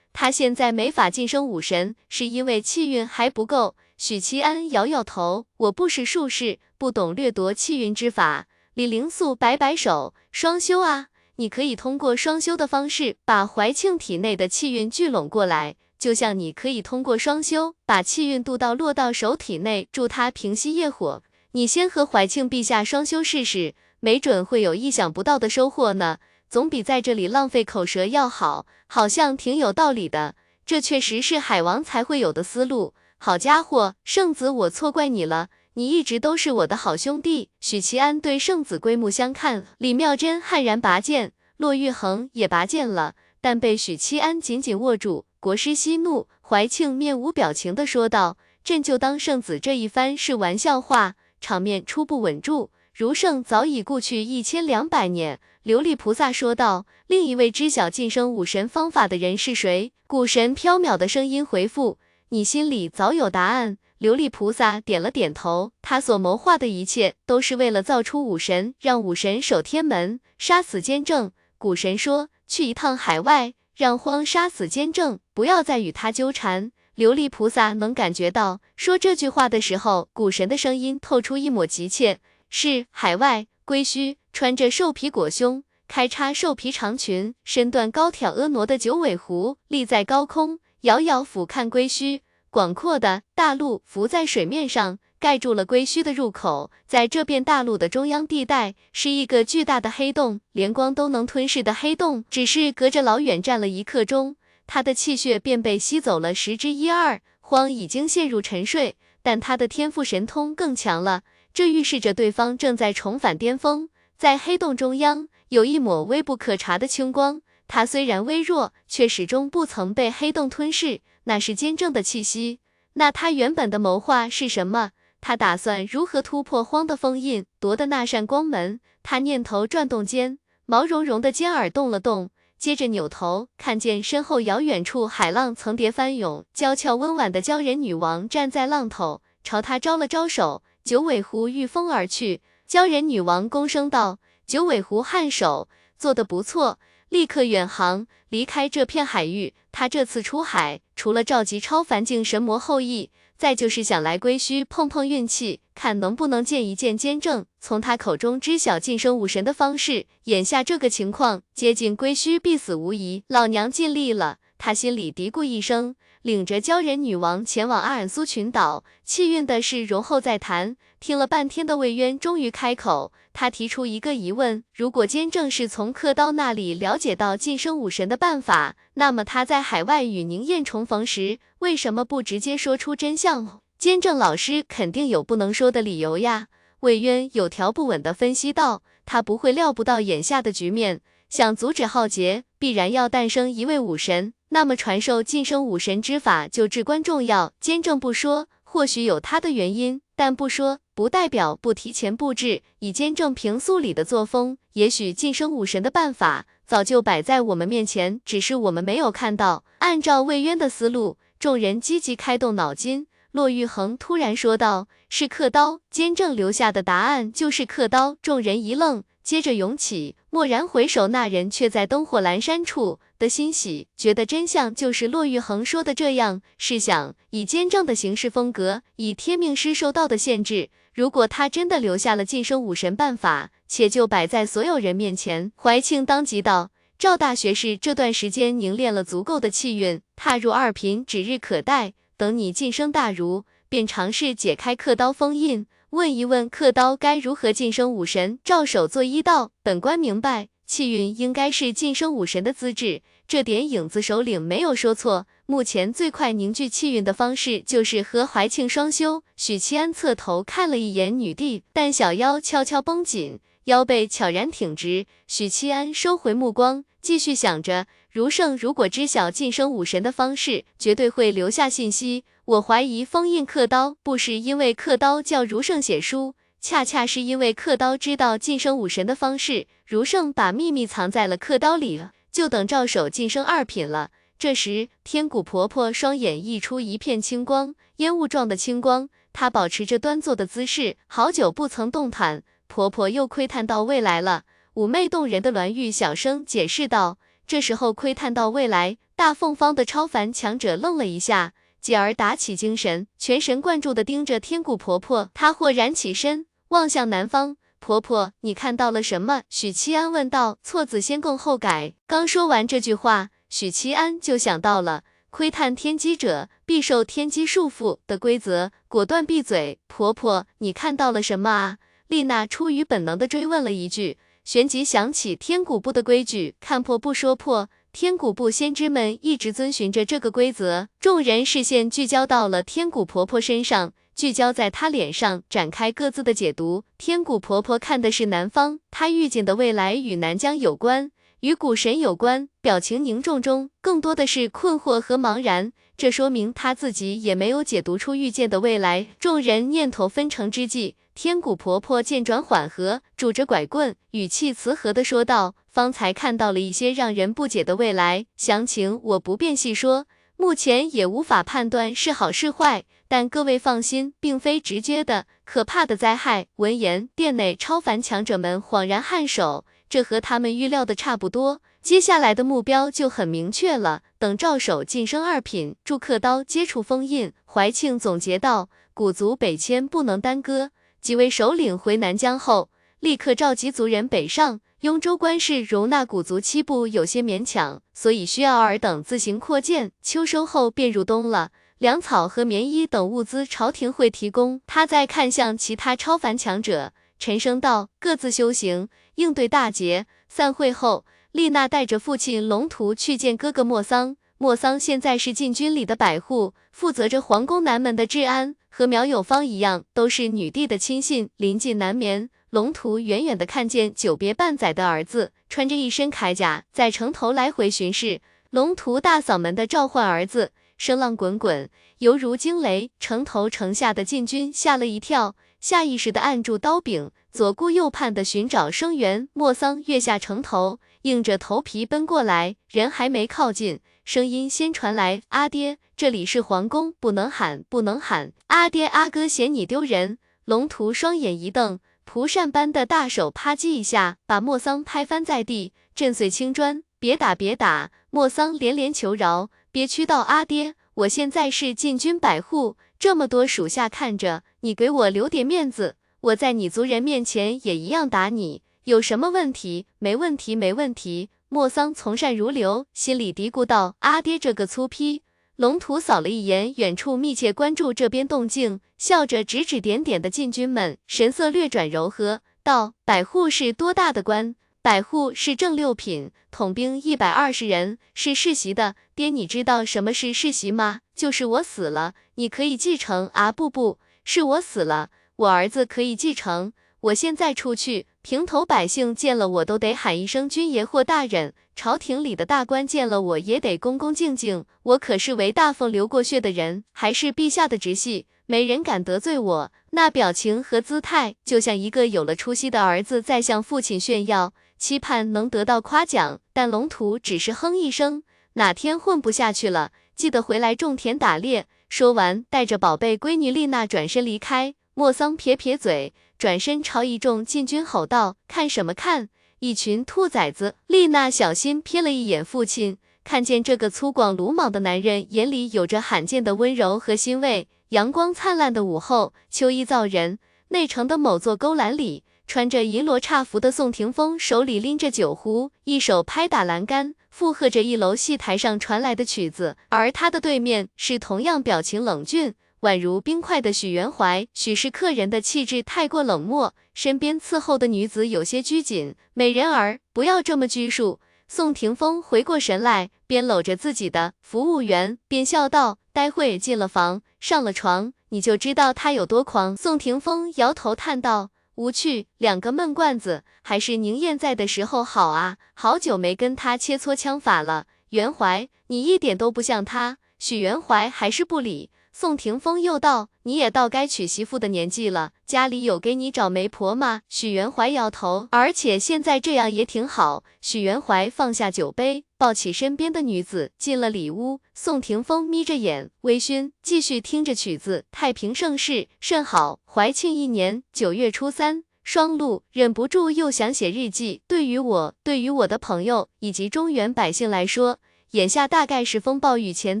[0.12, 21.22] 他现在没法晋升武神，是因为气运还不够。”许七安摇摇头：“我不是术士，不懂掠夺气运之法。”李灵素摆摆手：“双修啊，你可以通过双修的方式，把怀庆体内的气运聚拢过来。”就像你可以通过双修把气运渡到落到手体内，助他平息业火。
[21.52, 26.18] 你先和怀庆陛下双修试试，没准会有意想不到的收获呢。
[26.48, 28.66] 总比在这里浪费口舌要好。
[28.86, 32.94] 好像挺有道理的，这确实是海王才会有的思路。
[33.18, 37.50] 好家伙，圣子，我错怪你了，你一直都是我的好兄弟。
[37.58, 45.24] 许其安对圣子刮目相看，李妙珍悍然拔剑，骆玉衡也拔剑了，但被许七安紧紧握住。
[45.40, 55.40] 国师息怒，怀庆面无表情的说道：“朕就当圣子这一番是玩笑话。”场面初步稳住，儒圣早已故去一千两百年。
[55.64, 61.98] 琉璃菩萨说道：“另一位知晓晋升武神方法的人是谁？”古神飘渺的声音回复
[62.28, 71.32] ：“你心里早有答案。”琉璃菩萨点了点头，他所谋划的一切都是为了造出武神，让武神守天门，杀死监正。
[71.56, 76.70] 古神说：“去一趟海外。”让荒杀死监正，不要再与他纠缠。
[76.96, 82.20] 琉璃菩萨能感觉到，说这句话的时候，古神的声音透出一抹急切。
[82.50, 92.20] 是海外龟须，穿着兽皮裹胸、开叉兽皮长裙、身段高挑婀娜的九尾狐，立在高空，遥遥俯瞰龟须。
[92.50, 94.98] 广阔的大陆浮在水面上。
[95.18, 102.26] 盖住了龟墟的入口，在这片大陆的中央地带是一个巨大的黑洞，连光都能吞噬的黑洞。
[102.28, 107.22] 只是隔着老远站了一刻钟，他的气血便被吸走了十之一二。
[107.40, 111.22] 荒已经陷入沉睡，但他的天赋神通更强了，
[111.54, 113.88] 这预示着对方正在重返巅峰。
[114.18, 122.58] 在黑洞中央有一抹微不可察的青光，它虽然微弱，却始终不曾被黑洞吞噬，那是坚正的气息。
[122.94, 124.90] 那他原本的谋划是什么？
[125.20, 128.80] 他打算如何突破荒的封印，夺得那扇光门？
[129.04, 140.64] 他念头转动间，毛茸茸的尖耳动了动，接着扭头，看见身后遥远处海浪层叠翻涌，娇俏温婉的鲛人女王站在浪头，朝他招了招手。
[140.84, 145.66] 九尾狐御风而去，鲛人女王躬声道：“九尾狐颔首，
[145.98, 149.54] 做得不错，立刻远航，离开这片海域。
[149.72, 160.06] 他这次出海，除了召集超凡境神魔后裔。”再就是想来归墟碰碰运气，看能不能见一见监正，从他口中知晓晋升武神的方式。
[160.24, 163.24] 眼下这个情况，接近归墟必死无疑。
[163.28, 168.82] 老娘尽力了，他心里嘀咕一声，领着鲛人女王前往阿尔苏群岛。
[169.04, 170.74] 气运的事容后再谈。
[170.98, 183.60] 听了半天的魏渊终于开口，他提出一个疑问：如果监正是从刻刀那里了解到晋升武神的办法，那么他在海外与宁燕重逢时，为什么不直接说出真相？
[183.78, 186.46] 监正老师肯定有不能说的理由呀。
[186.80, 197.52] 魏渊有条不紊地分析道：“他不会料不到眼下的局面，想阻止浩劫，必然要诞生一位武神，那么传授晋升武神之法就至关重要。
[197.60, 209.64] 监正不说，或许有他的原因，但不说。”不代表不提前布置，以监正平素里的作风，也许晋升武神的办法早就摆在我们面前，只是我们没有看到。
[209.80, 213.06] 按照魏渊的思路，众人积极开动脑筋。
[213.32, 218.16] 骆玉衡突然说道：“是刻刀。”监正留下的答案就是刻刀。
[218.22, 220.14] 众人一愣，接着涌起。
[220.30, 223.00] 蓦然回首，那人却在灯火阑珊处。
[223.18, 226.42] 的欣喜，觉得真相就是骆玉衡说的这样。
[226.58, 230.68] 试想，以监正的行事风格，以天命师受到的限制。
[230.92, 241.94] 如果他真的留下了晋升武神办法，且就摆在所有人面前，怀庆当即道：“赵大学士这段时间凝练了足够的气运，踏入二品指日可待。
[242.16, 248.40] 等你晋升大儒，便尝试解开刻刀封印，问一问刻刀该如何晋升武神。
[248.42, 255.28] 赵守作揖道：“本官明白，气运应该是晋升武神的资质，这点影子首领没有说错。
[255.46, 263.38] 目前最快凝聚气运的方式，就是和怀庆双修。”许七安侧头看了一眼女帝，但小腰悄悄绷紧。
[263.66, 272.24] 腰背悄然挺直，许七安收回目光，继续想着：如胜如果知晓晋升武神的方式，绝对会留下信息。
[272.46, 284.10] 我怀疑封印刻刀，不是因为刻刀叫如圣写书，恰恰是因为刻刀知道晋升武神的方式，如圣把秘密藏在了刻刀里，就等赵守晋升二品了。
[284.38, 292.42] 这时，天谷婆婆双眼溢出一片青光，烟雾状的青光，她保持着端坐的姿势，好久不曾动弹。
[292.66, 294.42] 婆婆又窥探到未来了，
[294.74, 297.16] 妩媚动人的栾玉小声解释道。
[297.46, 301.54] 这时候窥探到未来，大凤方的超凡强者愣了一下，
[301.84, 305.28] 继而打起精神，全神贯注地盯着天谷婆婆。
[305.34, 307.58] 她豁然起身，望向南方。
[307.78, 309.42] 婆婆，你看到了什么？
[309.50, 310.56] 许七安问道。
[310.62, 311.92] 错子先供后改。
[312.06, 319.78] 刚说完这句话，许七安就想到了窥探天机者必受天机束缚的规则，果断闭嘴。
[319.86, 321.76] 婆婆，你看到了什么啊？
[322.06, 327.68] 丽娜出于本能的追问了一句，旋即想起天古部的规矩，看破不说破。
[327.94, 330.88] 天古部先知们一直遵循着这个规则。
[330.98, 336.82] 众人视线聚焦到了天古婆婆身上，聚焦在她脸上，展开各自的解读。
[336.98, 342.48] 天古婆婆看的是南方，她预见的未来与南疆有关，与古神有关。
[342.60, 345.72] 表情凝重中，更多的是困惑和茫然。
[345.96, 349.06] 这说明她自己也没有解读出预见的未来。
[349.20, 350.96] 众人念头纷呈之际。
[351.14, 360.06] 天谷婆婆见转缓和，拄着拐棍，语气慈和的说道：“方才看到了一些让人不解的未来，详情我不便细说，
[360.36, 362.84] 目前也无法判断是好是坏。
[363.08, 371.60] 但各位放心，并非直接的可怕的灾害。”闻言，殿内超凡强者们恍然颔首，这和他们预料的差不多。
[371.82, 377.32] 接下来的目标就很明确了，等赵守晋升二品，祝刻刀接触封印。
[377.44, 380.70] 怀庆总结道：“古族北迁不能耽搁。”
[381.02, 382.70] 几位首领回南疆后，
[383.04, 384.62] 立刻召集族人北上。
[384.80, 389.92] 雍州关市容纳古族七部有些勉强，所以需要尔等自行扩建。
[390.00, 394.62] 秋收后便入冬了，粮草和棉衣等物资朝廷会提供。
[394.66, 404.16] 他再看向其他超凡强者，沉声道：“各自修行，应对大劫。”散会后，丽娜带着父亲龙图去见哥哥莫桑。
[404.38, 408.56] 莫桑现在是禁军里的百户，负责着皇宫南门的治安。
[408.70, 411.28] 和苗有芳一样，都是女帝的亲信。
[411.36, 418.20] 临近南眠，龙图远远的看见久别半载的儿子，穿着一身铠甲，在城头来回巡视。
[418.50, 422.92] 龙图大嗓门的召唤儿子，声浪滚滚，犹如惊雷。
[423.00, 429.28] 城头城下的禁军吓了一跳，下意识的按住刀柄，左顾右盼的寻找声源。
[429.32, 433.80] 莫桑跃下城头，硬着头皮奔过来，人还没靠近。
[434.04, 438.32] 声音先传来：“阿爹，这里是皇宫，不能喊，不能喊！
[438.46, 441.80] 阿爹，阿哥嫌你丢人。”龙图双眼一瞪，
[442.14, 446.84] 蒲扇般的大手啪叽一下，把莫桑拍翻在地，震碎青砖。
[447.00, 447.90] 别打，别打！
[448.10, 459.86] 莫桑连连求饶，憋屈道：“阿爹，我现在是禁军百户，这么多属下看着，你给我留点面子，我在你族人面前也一样打你，有什么问题？
[459.98, 465.24] 没问题，没问题。”莫桑从善如流，心里嘀咕道：“阿爹这个粗坯。”
[465.56, 474.56] 龙图扫了一眼远处，密切关注这边动静，笑着指指点点的禁军们，神色略转柔和，道：“百户是多大的官？
[474.82, 478.96] 百户是正六品，统兵一百二十人，是世袭的。
[479.14, 481.00] 爹，你知道什么是世袭吗？
[481.14, 483.28] 就是我死了，你可以继承。
[483.28, 486.72] 啊，不不，是我死了，我儿子可以继承。
[487.04, 494.64] 我现在出去。”平头百姓见了我都得喊一声君爷或大人，朝廷里的大官见了我也得恭恭敬敬。
[494.82, 499.72] 我可是为大奉流过血的人，还是陛下的直系，没人敢得罪我。
[499.90, 506.40] 那表情和姿态，就像一个有了出息的儿子在向父亲炫耀，期盼能得到夸奖。
[506.54, 508.22] 但龙图只是哼一声，
[508.54, 511.66] 哪天混不下去了，记得回来种田打猎。
[511.90, 514.74] 说完，带着宝贝闺女丽娜转身离开。
[514.94, 516.12] 莫桑撇撇嘴。
[516.36, 519.28] 转身朝一众禁军吼道：“看什么看？
[519.60, 527.68] 一群兔崽子！”丽娜小心瞥了一眼父亲，看见这个粗犷鲁莽的男人眼里有着罕见的温柔和欣慰。
[527.90, 530.38] 阳光灿烂的午后，秋意造人，
[530.68, 539.76] 内城的某座勾栏里，穿着银罗刹服的宋霆锋手里拎着酒壶，一手拍打栏杆，附和着一楼戏台上传来的曲子。
[539.90, 542.54] 而他的对面是同样表情冷峻。
[542.84, 549.14] 宛如冰块的许元怀，许是客人的气质太过冷漠，身边伺候的女子有些拘谨。
[549.32, 551.18] 美人儿，不要这么拘束。
[551.48, 567.86] 宋霆锋回过神来，边搂着自己的服务员，边笑道：“待会进了房，上了床，你就知道他有多狂。”宋霆锋摇头叹道：“无趣，两个闷罐子，还是宁燕在的时候好啊，好久没跟他切磋枪法了。
[568.10, 571.88] 元怀，你一点都不像他。”许元怀还是不理。
[572.16, 580.44] 宋霆锋又道：“你也到该娶媳妇的年纪了，家里有给你找媒婆吗？”许元怀摇头，而且现在这样也挺好。
[580.60, 584.60] 许元怀放下酒杯，抱起身边的女子，进了里屋。
[584.72, 588.04] 宋霆锋眯着眼，微醺，继续听着曲子。
[588.12, 589.80] 太平盛世甚好。
[589.84, 594.42] 怀庆一年九月初三，双陆忍不住又想写日记。
[594.46, 597.98] 对于我，对于我的朋友以及中原百姓来说。
[598.34, 600.00] 眼下大概是风暴雨前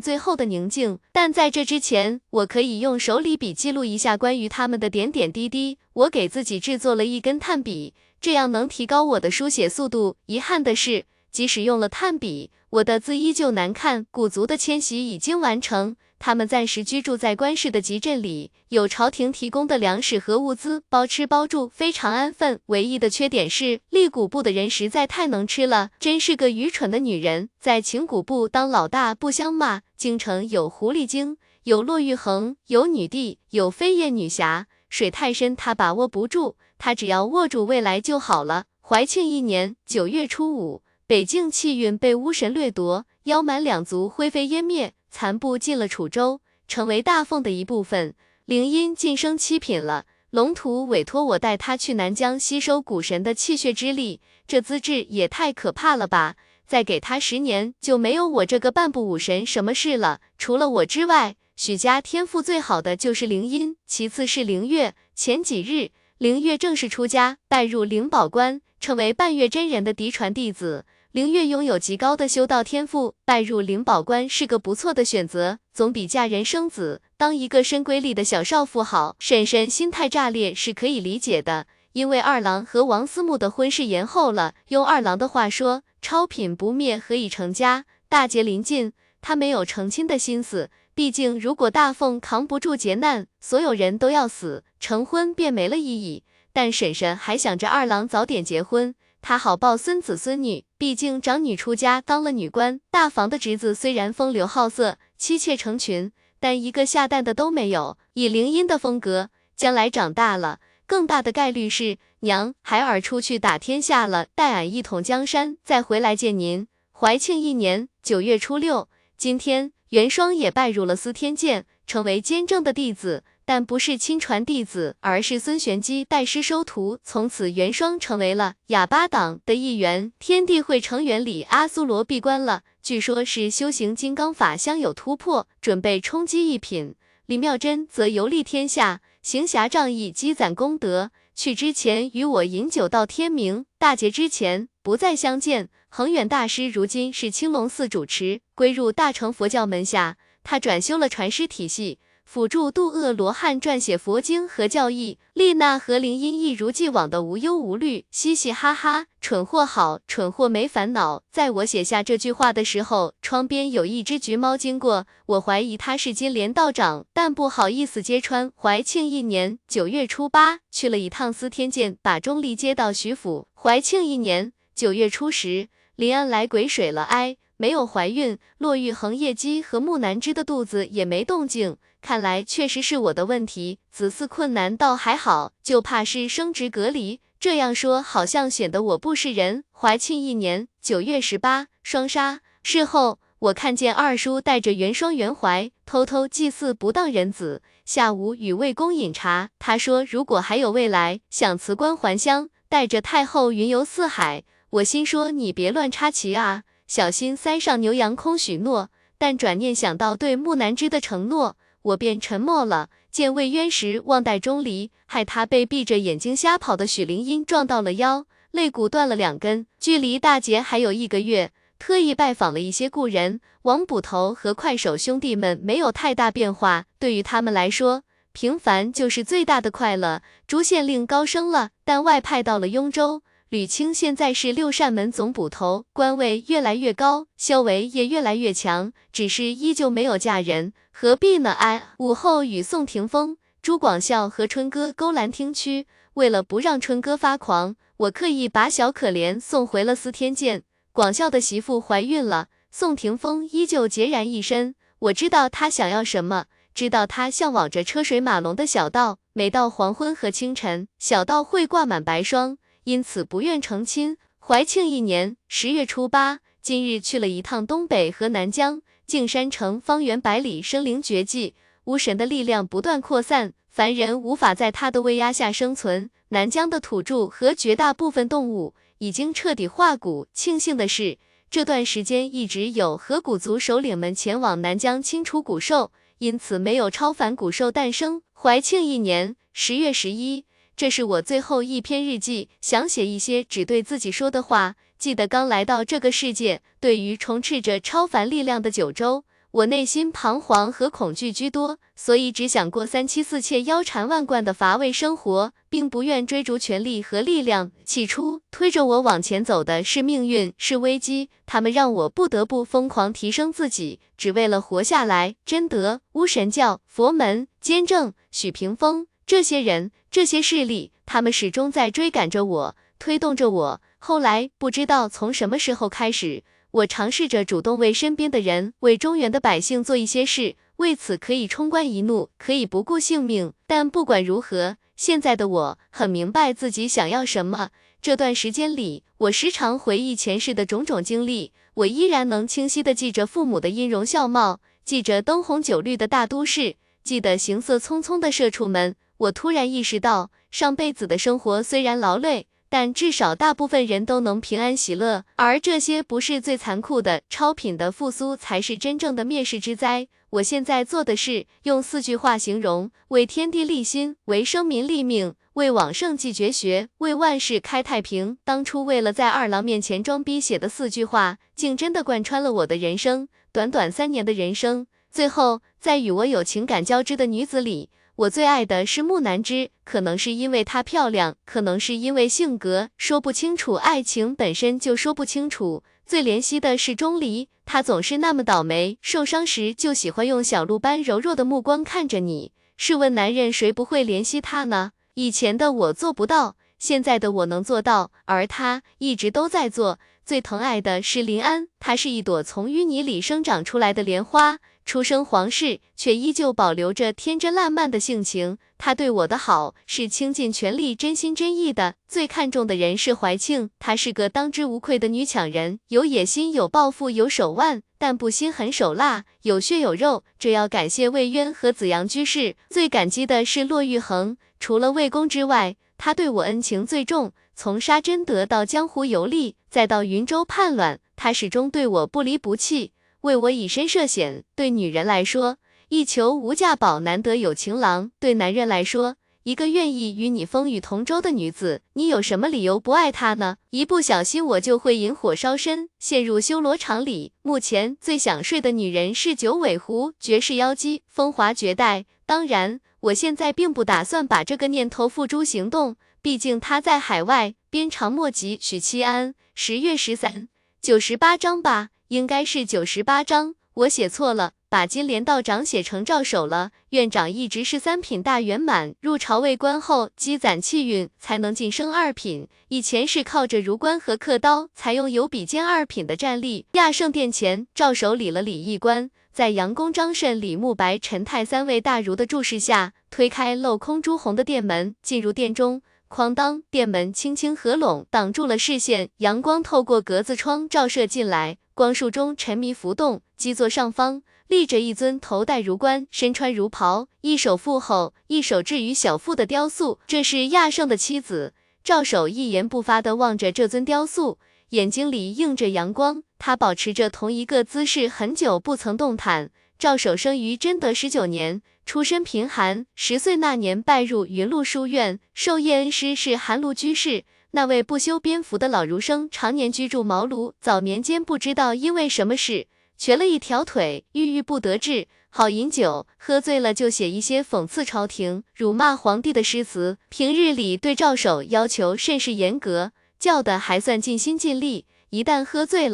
[0.00, 5.78] 最后的宁静，但在这之前，我可以用手里笔记录一下关于他们的点点滴滴。
[5.92, 10.16] 我给自己制作了一根炭笔，这样能提高我的书写速度。
[10.26, 14.04] 遗憾的是，即使用了炭笔，我的字依旧难看。
[14.10, 15.94] 古族的迁徙已经完成。
[16.18, 22.60] 他们暂时居住在关市的集镇里，有朝廷提供的粮食和物资，包吃包住，非常安分。
[22.66, 29.82] 唯一的缺点是立谷部的人实在太能吃了，真是个愚蠢的女人，在秦谷部当老大不相骂。
[29.96, 38.64] 京城有狐狸精，有骆玉衡，有女帝，有飞燕女侠，水太深，她把握不住，她只要握住未来就好了。
[38.80, 44.94] 怀庆一年九月初五，北境气运被巫神掠夺，妖蛮两族灰飞烟灭。
[45.14, 48.16] 残部进了楚州，成为大凤的一部分。
[48.46, 56.34] 灵音晋升七品了，龙图委托我带他去南疆吸收古神的气血之力，这资质也太可怕了吧！
[56.66, 60.20] 再给他十年，就没有我这个半步武神什么事了。
[60.36, 64.96] 除了我之外，许家天赋最好的就是灵音，其次是灵月。
[65.14, 70.84] 前几日，灵月正式出家，拜入灵宝关，成为半月真人的嫡传弟子。
[71.14, 79.14] 灵月拥有极高的修道天赋，拜入灵宝关是个不错的选择，总比嫁人生子当一个深闺里的小少妇好。
[79.20, 84.54] 婶婶心态炸裂是可以理解的，因为二郎和王思慕的婚事延后了。
[84.70, 87.84] 用二郎的话说，超品不灭，何以成家？
[88.08, 88.90] 大劫临近，
[89.20, 90.68] 他没有成亲的心思。
[90.96, 96.24] 毕竟，如果大凤扛不住劫难，所有人都要死，成婚便没了意义。
[96.52, 98.96] 但婶婶还想着二郎早点结婚。
[99.26, 107.96] 他好抱孙子孙女，毕竟长女出家当了女官，大房的侄子虽然风流好色，妻妾成群，但一个下蛋的都没有。
[108.12, 116.68] 以凌音的风格，将来长大了，更大的概率是娘孩儿出去打天下了，带俺一统江山，再回来见您。
[116.92, 123.24] 怀庆一年九月初六，今天元双也拜入了司天监，成为监正的弟子。
[123.44, 130.12] 但不是亲传弟子，而是孙玄机带师收徒，从此元双成为了哑巴党的一员。
[130.18, 136.94] 天地会成员里，阿苏罗闭关了，据说是修行金刚法相有突破，准备冲击一品。
[137.26, 141.10] 李妙真则游历天下，行侠仗义，积攒功德。
[141.34, 145.68] 去之前与我饮酒到天明，大劫之前不再相见。
[145.88, 151.98] 恒远大师如今是青龙寺主持，归入大乘佛教门下，他转修了传师体系。
[152.24, 159.06] 辅助渡厄罗汉撰写佛经和教义，丽娜和林音一如既往的无忧无虑，嘻嘻哈哈。
[159.20, 161.22] 蠢货好，蠢货没烦恼。
[161.30, 168.50] 在我写下这句话的时候，窗边有一只橘猫经过，我怀疑它是金莲道长，但不好意思揭穿。
[168.56, 173.46] 怀庆一年九月初八，去了一趟司天监，把钟离接到徐府。
[173.54, 178.36] 怀庆一年九月初十，林安来癸水了，哎，没有怀孕。
[178.58, 181.76] 骆玉衡、叶姬和木南枝的肚子也没动静。
[182.04, 187.22] 看来确实是我的问题，子嗣困难倒还好，就怕是生殖隔离。
[187.40, 189.64] 这样说好像显得我不是人。
[189.72, 192.42] 怀庆一年九月十八，双杀。
[192.62, 197.62] 事后我看见二叔带着元双、元怀偷偷祭祀不当人子。
[197.86, 204.44] 下午与魏公饮茶，他说如果还有未来，想辞官还乡，带着太后云游四海。
[204.68, 208.90] 我心说你别乱插旗啊，小心塞上牛羊空许诺。
[209.16, 211.56] 但转念想到对木南枝的承诺。
[211.84, 212.88] 我便沉默了。
[213.10, 219.66] 见魏渊时忘带钟离，害他被闭着眼睛瞎跑的许灵音撞到了腰，肋骨断了两根。
[219.78, 223.40] 距离大劫还有一个月，特意拜访了一些故人。
[223.62, 230.22] 王捕头和快手兄弟们没有太大变化，对于他们来说，平凡就是最大的快乐。
[230.46, 233.22] 朱县令高升了，但外派到了雍州。
[233.50, 241.50] 吕青现在是六扇门总捕头，官位越来越高，修为也越来越强，只是依旧没有嫁人，何必呢？
[241.50, 250.62] 哎，午后与宋霆锋、朱广孝和春哥勾栏听曲，为了不让春哥发狂，我刻意把小可怜送回了司天监。
[250.92, 254.76] 广孝的媳妇怀孕了，宋霆锋依旧孑然一身。
[255.00, 262.56] 我知道他想要什么，知道他向往着车水马龙的小道，每到黄昏和清晨，小道会挂满白霜。
[262.84, 264.16] 因此不愿成亲。
[264.38, 268.82] 怀庆一年十月初八，今日去了一趟东北和南疆。
[269.06, 276.10] 径山城方圆百里生灵绝迹，巫神的力量不断扩散，凡人无法在他的威压下生存。
[276.30, 280.26] 南疆的土著和绝大部分动物已经彻底化骨。
[280.32, 281.18] 庆幸的是，
[281.50, 288.22] 这段时间一直有河谷族首领们前往南疆清除古兽，因此没有超凡古兽诞生。
[288.32, 290.46] 怀庆一年十月十一。
[290.74, 294.74] 这是我最后一篇日记，想写一些只对自己说的话。
[295.04, 307.70] 记得刚来到这个世界，对于充斥着超凡力量的九州，我内心彷徨和恐惧居多，所以只想过三妻四妾、腰缠万贯的乏味生活，并不愿追逐权力和力量。
[307.84, 315.36] 起初推着我往前走的是命运，是危机，他们让我不得不疯狂提升自己，只为了活下来。
[315.44, 319.06] 贞德、巫神教、佛门、监正、许屏风。
[319.26, 323.82] 这些人，这些势力，他们始终在追赶着我，推动着我。
[324.06, 330.56] 后来，不知道从什么时候开始，我尝试着主动为身边的人，为中原的百姓做一些事。
[330.76, 333.54] 为此，可以冲冠一怒，可以不顾性命。
[333.66, 337.70] 但不管如何，现在的我很明白自己想要什么。
[338.02, 348.96] 这段时间里，我时常回忆前世的种种经历，我依然能清晰地记着父母的音容笑貌，记着灯红酒绿的大都市，记得行色匆匆的社畜们。
[349.16, 355.24] 我突然意识到，上辈子的生活虽然劳累，但至少大部分人都能平安喜乐。
[355.36, 360.08] 而这些不是最残酷的，超品的复苏才是真正的灭世之灾。
[360.30, 368.38] 我现在做的是用四句话形容：为天地立心，为生民立命，为往圣继绝学，为万世开太平。
[368.42, 373.28] 当初为了在二郎面前装逼写的四句话，竟真的贯穿了我的人生。
[373.52, 377.90] 短短三年的人生，最后在与我有情感交织的女子里。
[378.16, 383.74] 我最爱的是木南枝，可能是因为她漂亮，可能是因为性格，说不清楚。
[383.74, 385.82] 爱情本身就说不清楚。
[386.06, 392.52] 最怜惜的是钟离，他总是那么倒霉，受伤时就喜欢用小鹿般柔弱的目光看着你。
[392.76, 394.92] 试问男人谁不会怜惜他呢？
[395.14, 399.98] 以前的我做不到，现在的我能做到，而他一直都在做。
[400.24, 404.58] 最疼爱的是林安，她是一朵从淤泥里生长出来的莲花。
[404.84, 408.58] 出生皇室，却依旧保留着天真烂漫的性情。
[408.76, 411.94] 他对我的好是倾尽全力、真心真意的。
[412.06, 420.24] 最看重的人是怀庆，她是个当之无愧的女强人，有野心、有抱负、有手腕，但不心狠手辣，有血有肉。
[420.38, 422.56] 这要感谢魏渊和子阳居士。
[422.68, 427.32] 最感激的是骆玉衡，除了魏公之外，他对我恩情最重。
[427.56, 432.90] 从杀贞德到江湖游历，再到云州叛乱，他始终对我不离不弃。
[433.24, 435.56] 为我以身涉险，对女人来说，
[435.88, 443.56] 一求无价宝，难得有情郎；对男人来说，一个愿意与你风雨同舟的女子，你有什么理由不爱她呢？
[443.70, 447.32] 一不小心，我就会引火烧身，陷入修罗场里。
[447.40, 452.04] 目前最想睡的女人是九尾狐、绝世妖姬、风华绝代。
[452.26, 458.58] 当然，我现在并不打算把这个念头付诸行动，毕竟她在海外，鞭长莫及。
[458.60, 460.48] 许七安，十月十三，
[460.82, 461.88] 九十八章吧。
[462.08, 466.70] 应该是九十八章，我写错了，把金莲道长写成赵守了。
[466.90, 472.46] 院长一直是三品大圆满，入朝为官后积攒气运，才能晋升二品。
[472.68, 476.66] 以前是靠着如官和刻刀，才拥有比肩二品的战力。
[476.72, 485.80] 亚圣殿前，赵守理了礼仪关，在杨公、张慎、李慕白、陈泰三位大儒的注视下，推开镂空朱红的殿门，进入殿中。
[486.14, 489.10] 哐当，殿门轻轻合拢，挡住了视线。
[489.16, 493.22] 阳光透过格子窗照射进来，光束中沉迷浮动。
[493.36, 501.52] 基座上方立着一尊头戴如冠、身穿如袍、一手负后、一手置于小腹的雕塑，这是亚圣的妻子。
[501.82, 504.38] 赵守一言不发地望着这尊雕塑，
[504.68, 506.22] 眼睛里映着阳光。
[506.38, 509.50] 他保持着同一个姿势很久，不曾动弹。
[509.76, 511.60] 赵守生于贞德十九年。
[511.86, 517.24] 出身贫寒，十岁那年拜入云麓书院，授业恩师是寒庐居士。
[517.52, 520.52] 那位不修边幅的老儒生，常年居住茅庐。
[520.60, 522.66] 早年间不知道因为什么事，
[522.96, 525.08] 瘸了一条腿，郁郁不得志。
[525.30, 529.98] 好饮酒，喝醉了就写一些讽刺朝廷、辱骂皇帝的诗词。
[530.08, 534.86] 平日里对赵守要求甚是严格，教的还算尽心尽力。
[535.10, 535.82] 一旦喝醉了，